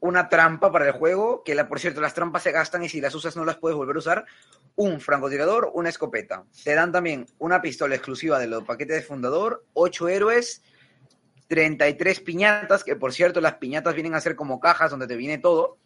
[0.00, 3.00] una trampa para el juego, que la, por cierto las trampas se gastan y si
[3.00, 4.26] las usas no las puedes volver a usar,
[4.76, 6.44] un francotirador, una escopeta.
[6.62, 10.62] Te dan también una pistola exclusiva de los paquetes de fundador, 8 héroes,
[11.48, 15.38] 33 piñatas, que por cierto las piñatas vienen a ser como cajas donde te viene
[15.38, 15.78] todo.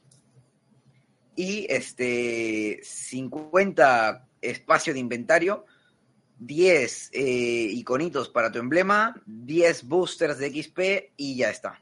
[1.34, 5.64] Y este 50 espacio de inventario,
[6.46, 11.80] 10 eh, iconitos para tu emblema, 10 boosters de XP y ya está.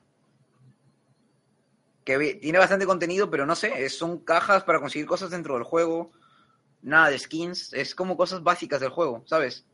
[2.05, 5.65] Que tiene bastante contenido, pero no sé, es- son cajas para conseguir cosas dentro del
[5.65, 6.11] juego.
[6.83, 9.67] Nada de skins, es como cosas básicas del juego, ¿sabes?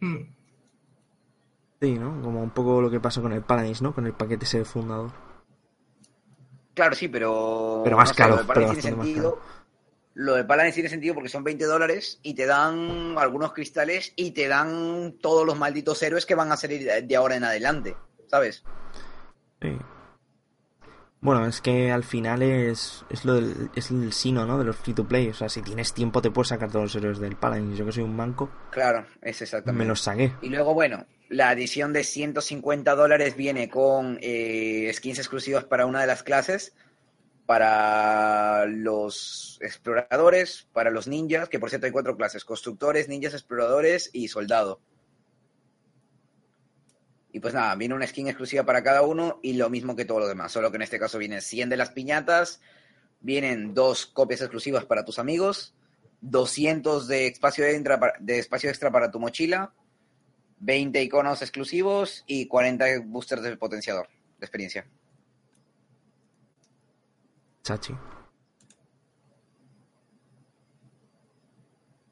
[0.00, 0.24] Mm.
[1.80, 2.20] Sí, ¿no?
[2.22, 3.94] Como un poco lo que pasa con el Paladins, ¿no?
[3.94, 5.10] Con el paquete ese fundador.
[6.74, 7.82] Claro, sí, pero.
[7.84, 9.40] Pero más no caro, pero tiene bastante más sentido.
[10.14, 14.30] Lo de Paladins tiene sentido porque son 20 dólares y te dan algunos cristales y
[14.30, 17.96] te dan todos los malditos héroes que van a salir de- ahora en adelante,
[18.28, 18.62] ¿sabes?
[19.60, 19.76] Sí.
[21.20, 24.58] Bueno, es que al final es, es, lo del, es el sino, ¿no?
[24.58, 25.28] De los free to play.
[25.30, 27.78] O sea, si tienes tiempo te puedes sacar todos los héroes del Paladins.
[27.78, 29.86] Yo que soy un banco, Claro, es me exactamente.
[29.86, 30.34] los saqué.
[30.42, 36.02] Y luego, bueno, la edición de 150 dólares viene con eh, skins exclusivas para una
[36.02, 36.74] de las clases,
[37.46, 44.10] para los exploradores, para los ninjas, que por cierto hay cuatro clases, constructores, ninjas, exploradores
[44.12, 44.80] y soldado.
[47.32, 50.20] Y pues nada, viene una skin exclusiva para cada uno y lo mismo que todo
[50.20, 52.60] lo demás, solo que en este caso vienen 100 de las piñatas,
[53.20, 55.74] vienen dos copias exclusivas para tus amigos,
[56.20, 59.74] 200 de espacio extra para, de espacio extra para tu mochila,
[60.60, 64.08] 20 iconos exclusivos y 40 boosters de potenciador
[64.38, 64.86] de experiencia.
[67.64, 67.94] Chachi.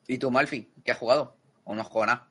[0.08, 0.68] ¿Y tú, Malfi?
[0.84, 1.36] ¿Qué has jugado?
[1.64, 2.28] ¿O no has jugado nada?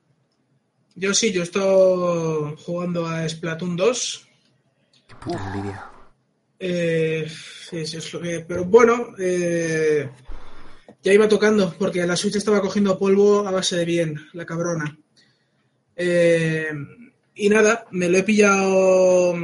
[0.94, 4.28] Yo sí, yo estoy jugando a Splatoon 2.
[5.08, 5.84] Qué puta envidia.
[6.58, 10.08] Eh, sí, sí, es lo que- pero bueno, eh,
[11.02, 14.96] ya iba tocando, porque la Switch estaba cogiendo polvo a base de bien, la cabrona.
[15.96, 16.68] Eh,
[17.34, 19.34] y nada, me lo he pillado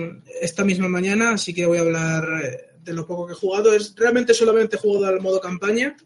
[0.41, 3.73] esta misma mañana, así que voy a hablar eh, de lo poco que he jugado.
[3.73, 5.97] Es, realmente solamente he jugado al modo campaña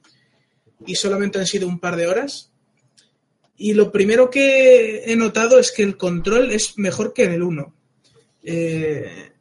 [0.87, 2.51] y solamente han sido un par de horas.
[3.57, 7.43] Y lo primero que he notado es que el control es mejor que en el
[7.43, 7.75] 1.
[8.45, 9.33] Eh,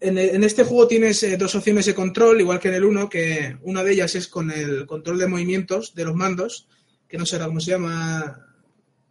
[0.00, 3.08] en, en este juego tienes eh, dos opciones de control, igual que en el 1,
[3.08, 6.68] que una de ellas es con el control de movimientos de los mandos,
[7.08, 8.46] que no ahora cómo se llama,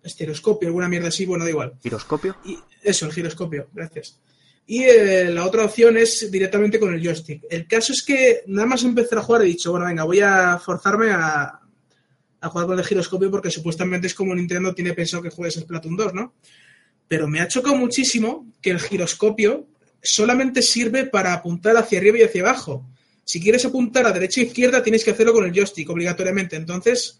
[0.01, 1.73] estereoscopio, alguna mierda así, bueno, da igual.
[1.81, 2.37] ¿Giroscopio?
[2.45, 4.19] Y eso, el giroscopio, gracias.
[4.71, 7.41] Y eh, la otra opción es directamente con el joystick.
[7.49, 10.59] El caso es que nada más empezar a jugar he dicho, bueno, venga, voy a
[10.59, 11.59] forzarme a,
[12.43, 16.13] jugar con el giroscopio porque supuestamente es como Nintendo tiene pensado que juegues Splatoon 2,
[16.13, 16.35] ¿no?
[17.07, 19.65] Pero me ha chocado muchísimo que el giroscopio
[20.03, 22.85] solamente sirve para apuntar hacia arriba y hacia abajo.
[23.23, 26.57] Si quieres apuntar a derecha e izquierda, tienes que hacerlo con el joystick obligatoriamente.
[26.57, 27.19] Entonces,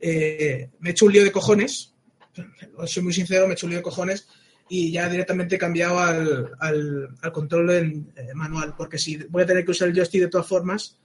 [0.00, 1.92] eh, me he hecho un lío de cojones.
[2.86, 4.26] Soy muy sincero, me he hecho un lío de cojones
[4.68, 8.74] y ya directamente cambiado al, al, control en, eh, manual.
[8.76, 10.98] Porque si voy a tener que usar el joystick de todas formas,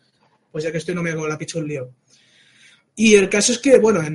[0.52, 1.92] pues ya que estoy no me hago la picha un lío.
[2.96, 4.10] Y el caso es que, bueno, a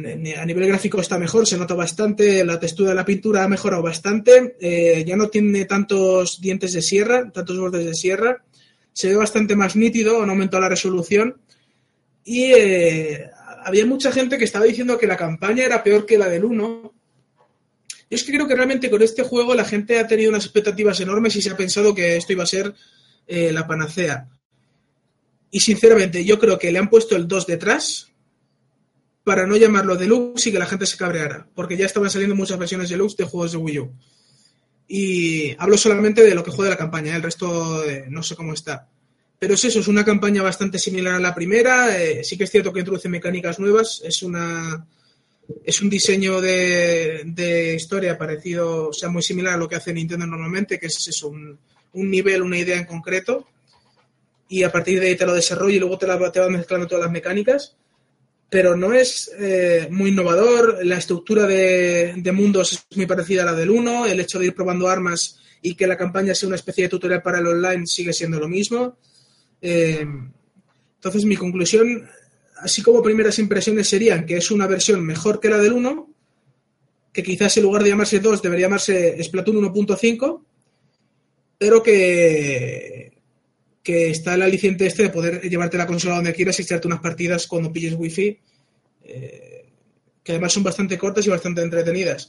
[0.45, 4.57] nivel gráfico está mejor, se nota bastante, la textura de la pintura ha mejorado bastante,
[4.61, 8.45] eh, ya no tiene tantos dientes de sierra, tantos bordes de sierra,
[8.93, 11.41] se ve bastante más nítido, han aumentado la resolución
[12.23, 13.31] y eh,
[13.65, 16.95] había mucha gente que estaba diciendo que la campaña era peor que la del 1.
[18.09, 21.01] Yo es que creo que realmente con este juego la gente ha tenido unas expectativas
[21.01, 22.75] enormes y se ha pensado que esto iba a ser
[23.27, 24.29] eh, la panacea.
[25.51, 28.13] Y sinceramente, yo creo que le han puesto el 2 detrás,
[29.25, 32.59] para no llamarlo deluxe y que la gente se cabreara, porque ya estaban saliendo muchas
[32.59, 33.93] versiones deluxe de juegos de Wii U.
[34.87, 37.17] Y hablo solamente de lo que juega la campaña, ¿eh?
[37.17, 38.89] el resto no sé cómo está.
[39.39, 42.01] Pero es eso, es una campaña bastante similar a la primera.
[42.01, 44.01] Eh, sí que es cierto que introduce mecánicas nuevas.
[44.05, 44.87] Es una
[45.65, 50.27] es un diseño de, historia parecido, o sea, muy similar a lo que hace Nintendo
[50.27, 51.59] normalmente, que es eso, un,
[51.93, 53.47] nivel, una idea en concreto.
[54.49, 56.87] Y a partir de ahí te lo desarrolla y luego te, la, te va mezclando
[56.87, 57.77] todas las mecánicas
[58.49, 60.79] pero no es eh, muy innovador.
[60.85, 64.07] La estructura de, mundos es muy parecida a la del 1.
[64.07, 67.23] El hecho de ir probando armas y que la campaña sea una especie de tutorial
[67.23, 68.99] para el online sigue siendo lo mismo.
[69.61, 70.07] Eh,
[70.95, 72.09] entonces, mi conclusión,
[72.57, 76.11] así como primeras impresiones, serían que es una versión mejor que la del 1,
[77.13, 80.43] que quizás en lugar de llamarse 2 debería llamarse Splatoon 1.5,
[81.59, 83.07] pero que
[83.87, 86.99] que está el aliciente este de poder llevarte la consola donde quieras y echarte unas
[86.99, 88.37] partidas cuando pilles wifi,
[89.05, 89.65] eh,
[90.25, 92.29] que además son bastante cortas y bastante entretenidas.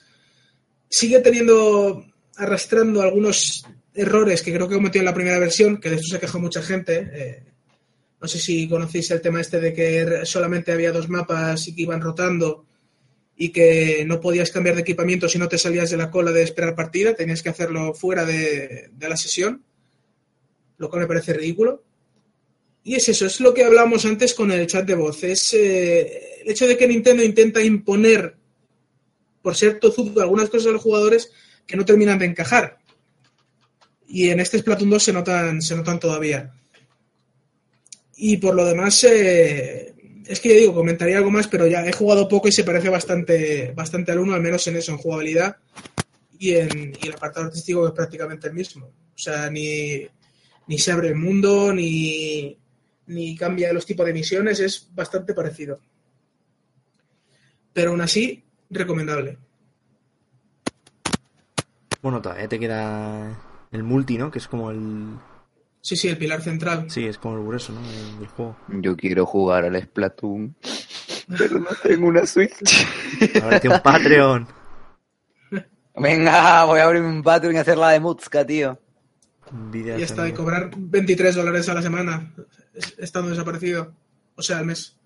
[0.88, 2.06] Sigue teniendo,
[2.36, 6.20] arrastrando algunos errores que creo que cometió en la primera versión, que de esto se
[6.20, 7.10] quejó mucha gente.
[7.12, 7.44] Eh,
[8.22, 11.84] no sé si conocéis el tema este de que solamente había dos mapas y que
[11.84, 12.66] iban rotando
[13.36, 16.42] y que no podías cambiar de equipamiento si no te salías de la cola de
[16.42, 19.64] esperar partida, tenías que hacerlo fuera de la sesión
[20.78, 21.84] lo cual me parece ridículo.
[22.84, 25.24] Y es eso, es lo que hablamos antes con el chat de voz.
[25.24, 28.38] Es eh, el hecho de que Nintendo intenta imponer,
[29.42, 31.32] por ser tozudo, algunas cosas a los jugadores
[31.66, 32.78] que no terminan de encajar.
[34.08, 36.54] Y en este Splatoon 2 se notan, se notan todavía.
[38.18, 39.94] Y por lo demás, eh,
[40.26, 42.90] es que ya digo, comentaría algo más, pero ya he jugado poco y se parece
[42.90, 45.58] bastante, bastante al 1, al menos en eso, en jugabilidad
[46.40, 48.88] y en, el apartado artístico que es prácticamente el mismo.
[48.88, 50.08] O sea, ni,
[50.68, 52.58] ni se abre el mundo, ni,
[53.08, 55.80] ni cambia los tipos de misiones, es bastante parecido.
[57.74, 59.38] Pero aún así, recomendable.
[62.02, 64.32] Bueno, todavía te queda el multi, ¿no?
[64.32, 65.18] Que es como el...
[65.88, 66.92] Sí, sí, el pilar central.
[66.92, 67.80] Sí, es como el grueso, ¿no?
[68.20, 68.58] El, juego.
[68.82, 70.54] Yo quiero jugar al Splatoon,
[71.38, 72.52] pero no tengo una Switch.
[73.42, 74.48] Ábrete un Patreon.
[75.96, 78.78] Venga, voy a abrir un Patreon y hacer la de Mutska, tío.
[79.74, 82.34] Y hasta de cobrar 23 dólares a la semana
[82.98, 83.94] estando desaparecido.
[84.36, 84.98] O sea, al mes.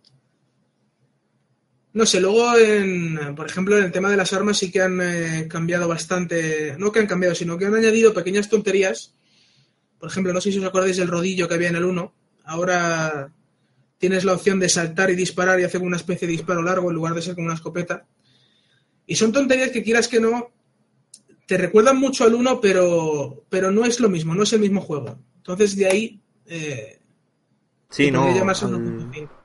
[1.94, 5.00] No sé, luego, en, por ejemplo, en el tema de las armas sí que han
[5.00, 6.76] eh, cambiado bastante.
[6.80, 9.14] No que han cambiado, sino que han añadido pequeñas tonterías.
[10.02, 12.14] Por ejemplo, no sé si os acordáis del rodillo que había en el 1.
[12.46, 13.32] Ahora
[14.00, 16.96] tienes la opción de saltar y disparar y hacer una especie de disparo largo en
[16.96, 18.08] lugar de ser como una escopeta.
[19.06, 20.50] Y son tonterías que quieras que no,
[21.46, 24.82] te recuerdan mucho al 1, pero, pero no es lo mismo, no es el mismo
[24.82, 25.20] juego.
[25.38, 26.20] Entonces de ahí...
[26.48, 27.00] Eh,
[27.92, 28.24] sí, no,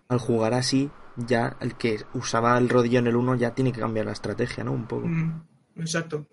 [0.08, 0.88] al, jugar así,
[1.18, 4.64] ya el que usaba el rodillo en el 1 ya tiene que cambiar la estrategia,
[4.64, 4.72] ¿no?
[4.72, 5.06] Un poco.
[5.06, 5.42] Mm,
[5.76, 6.26] exacto.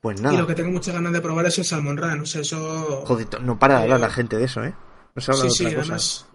[0.00, 0.34] Pues nada.
[0.34, 3.04] Y lo que tengo muchas ganas de probar es el Salmon Run, o sea, eso...
[3.06, 4.74] Joder, no para de hablar la gente de eso, ¿eh?
[5.14, 6.26] No se habla sí, de otra sí, además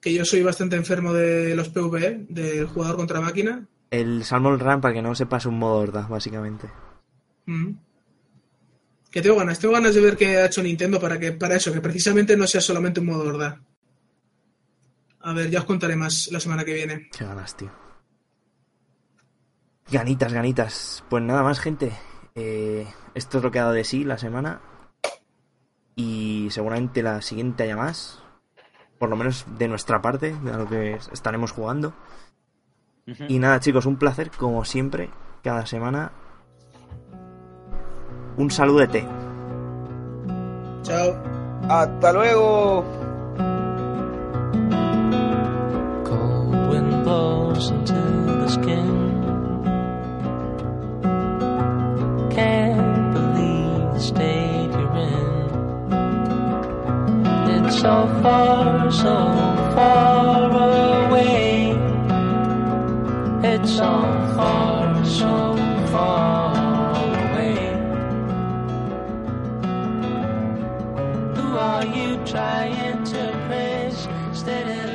[0.00, 4.80] que yo soy bastante enfermo de los PvE, del jugador contra máquina, el Salmon Run,
[4.80, 6.66] para que no sepas, un modo horda, básicamente.
[7.44, 7.72] Mm.
[9.10, 11.72] Que tengo ganas, tengo ganas de ver qué ha hecho Nintendo para que para eso,
[11.72, 13.60] que precisamente no sea solamente un modo horda.
[15.20, 17.10] A ver, ya os contaré más la semana que viene.
[17.16, 17.70] Qué ganas, tío.
[19.90, 21.04] Ganitas, ganitas.
[21.10, 21.92] Pues nada más, gente.
[22.34, 24.60] Eh, esto es lo que ha dado de sí la semana.
[25.94, 28.22] Y seguramente la siguiente haya más.
[28.98, 31.92] Por lo menos de nuestra parte, de lo que estaremos jugando.
[33.28, 35.10] Y nada, chicos, un placer, como siempre,
[35.42, 36.12] cada semana.
[38.36, 39.06] Un saludete.
[40.82, 41.14] Chao.
[41.68, 42.84] Hasta luego.
[46.04, 48.91] Cold wind blows into the skin.
[57.82, 59.16] so far, so
[59.74, 61.72] far away.
[63.42, 63.92] It's so
[64.36, 65.56] far, so
[65.90, 66.94] far
[67.24, 67.56] away.
[71.34, 74.06] Who are you trying to praise?
[74.32, 74.91] of.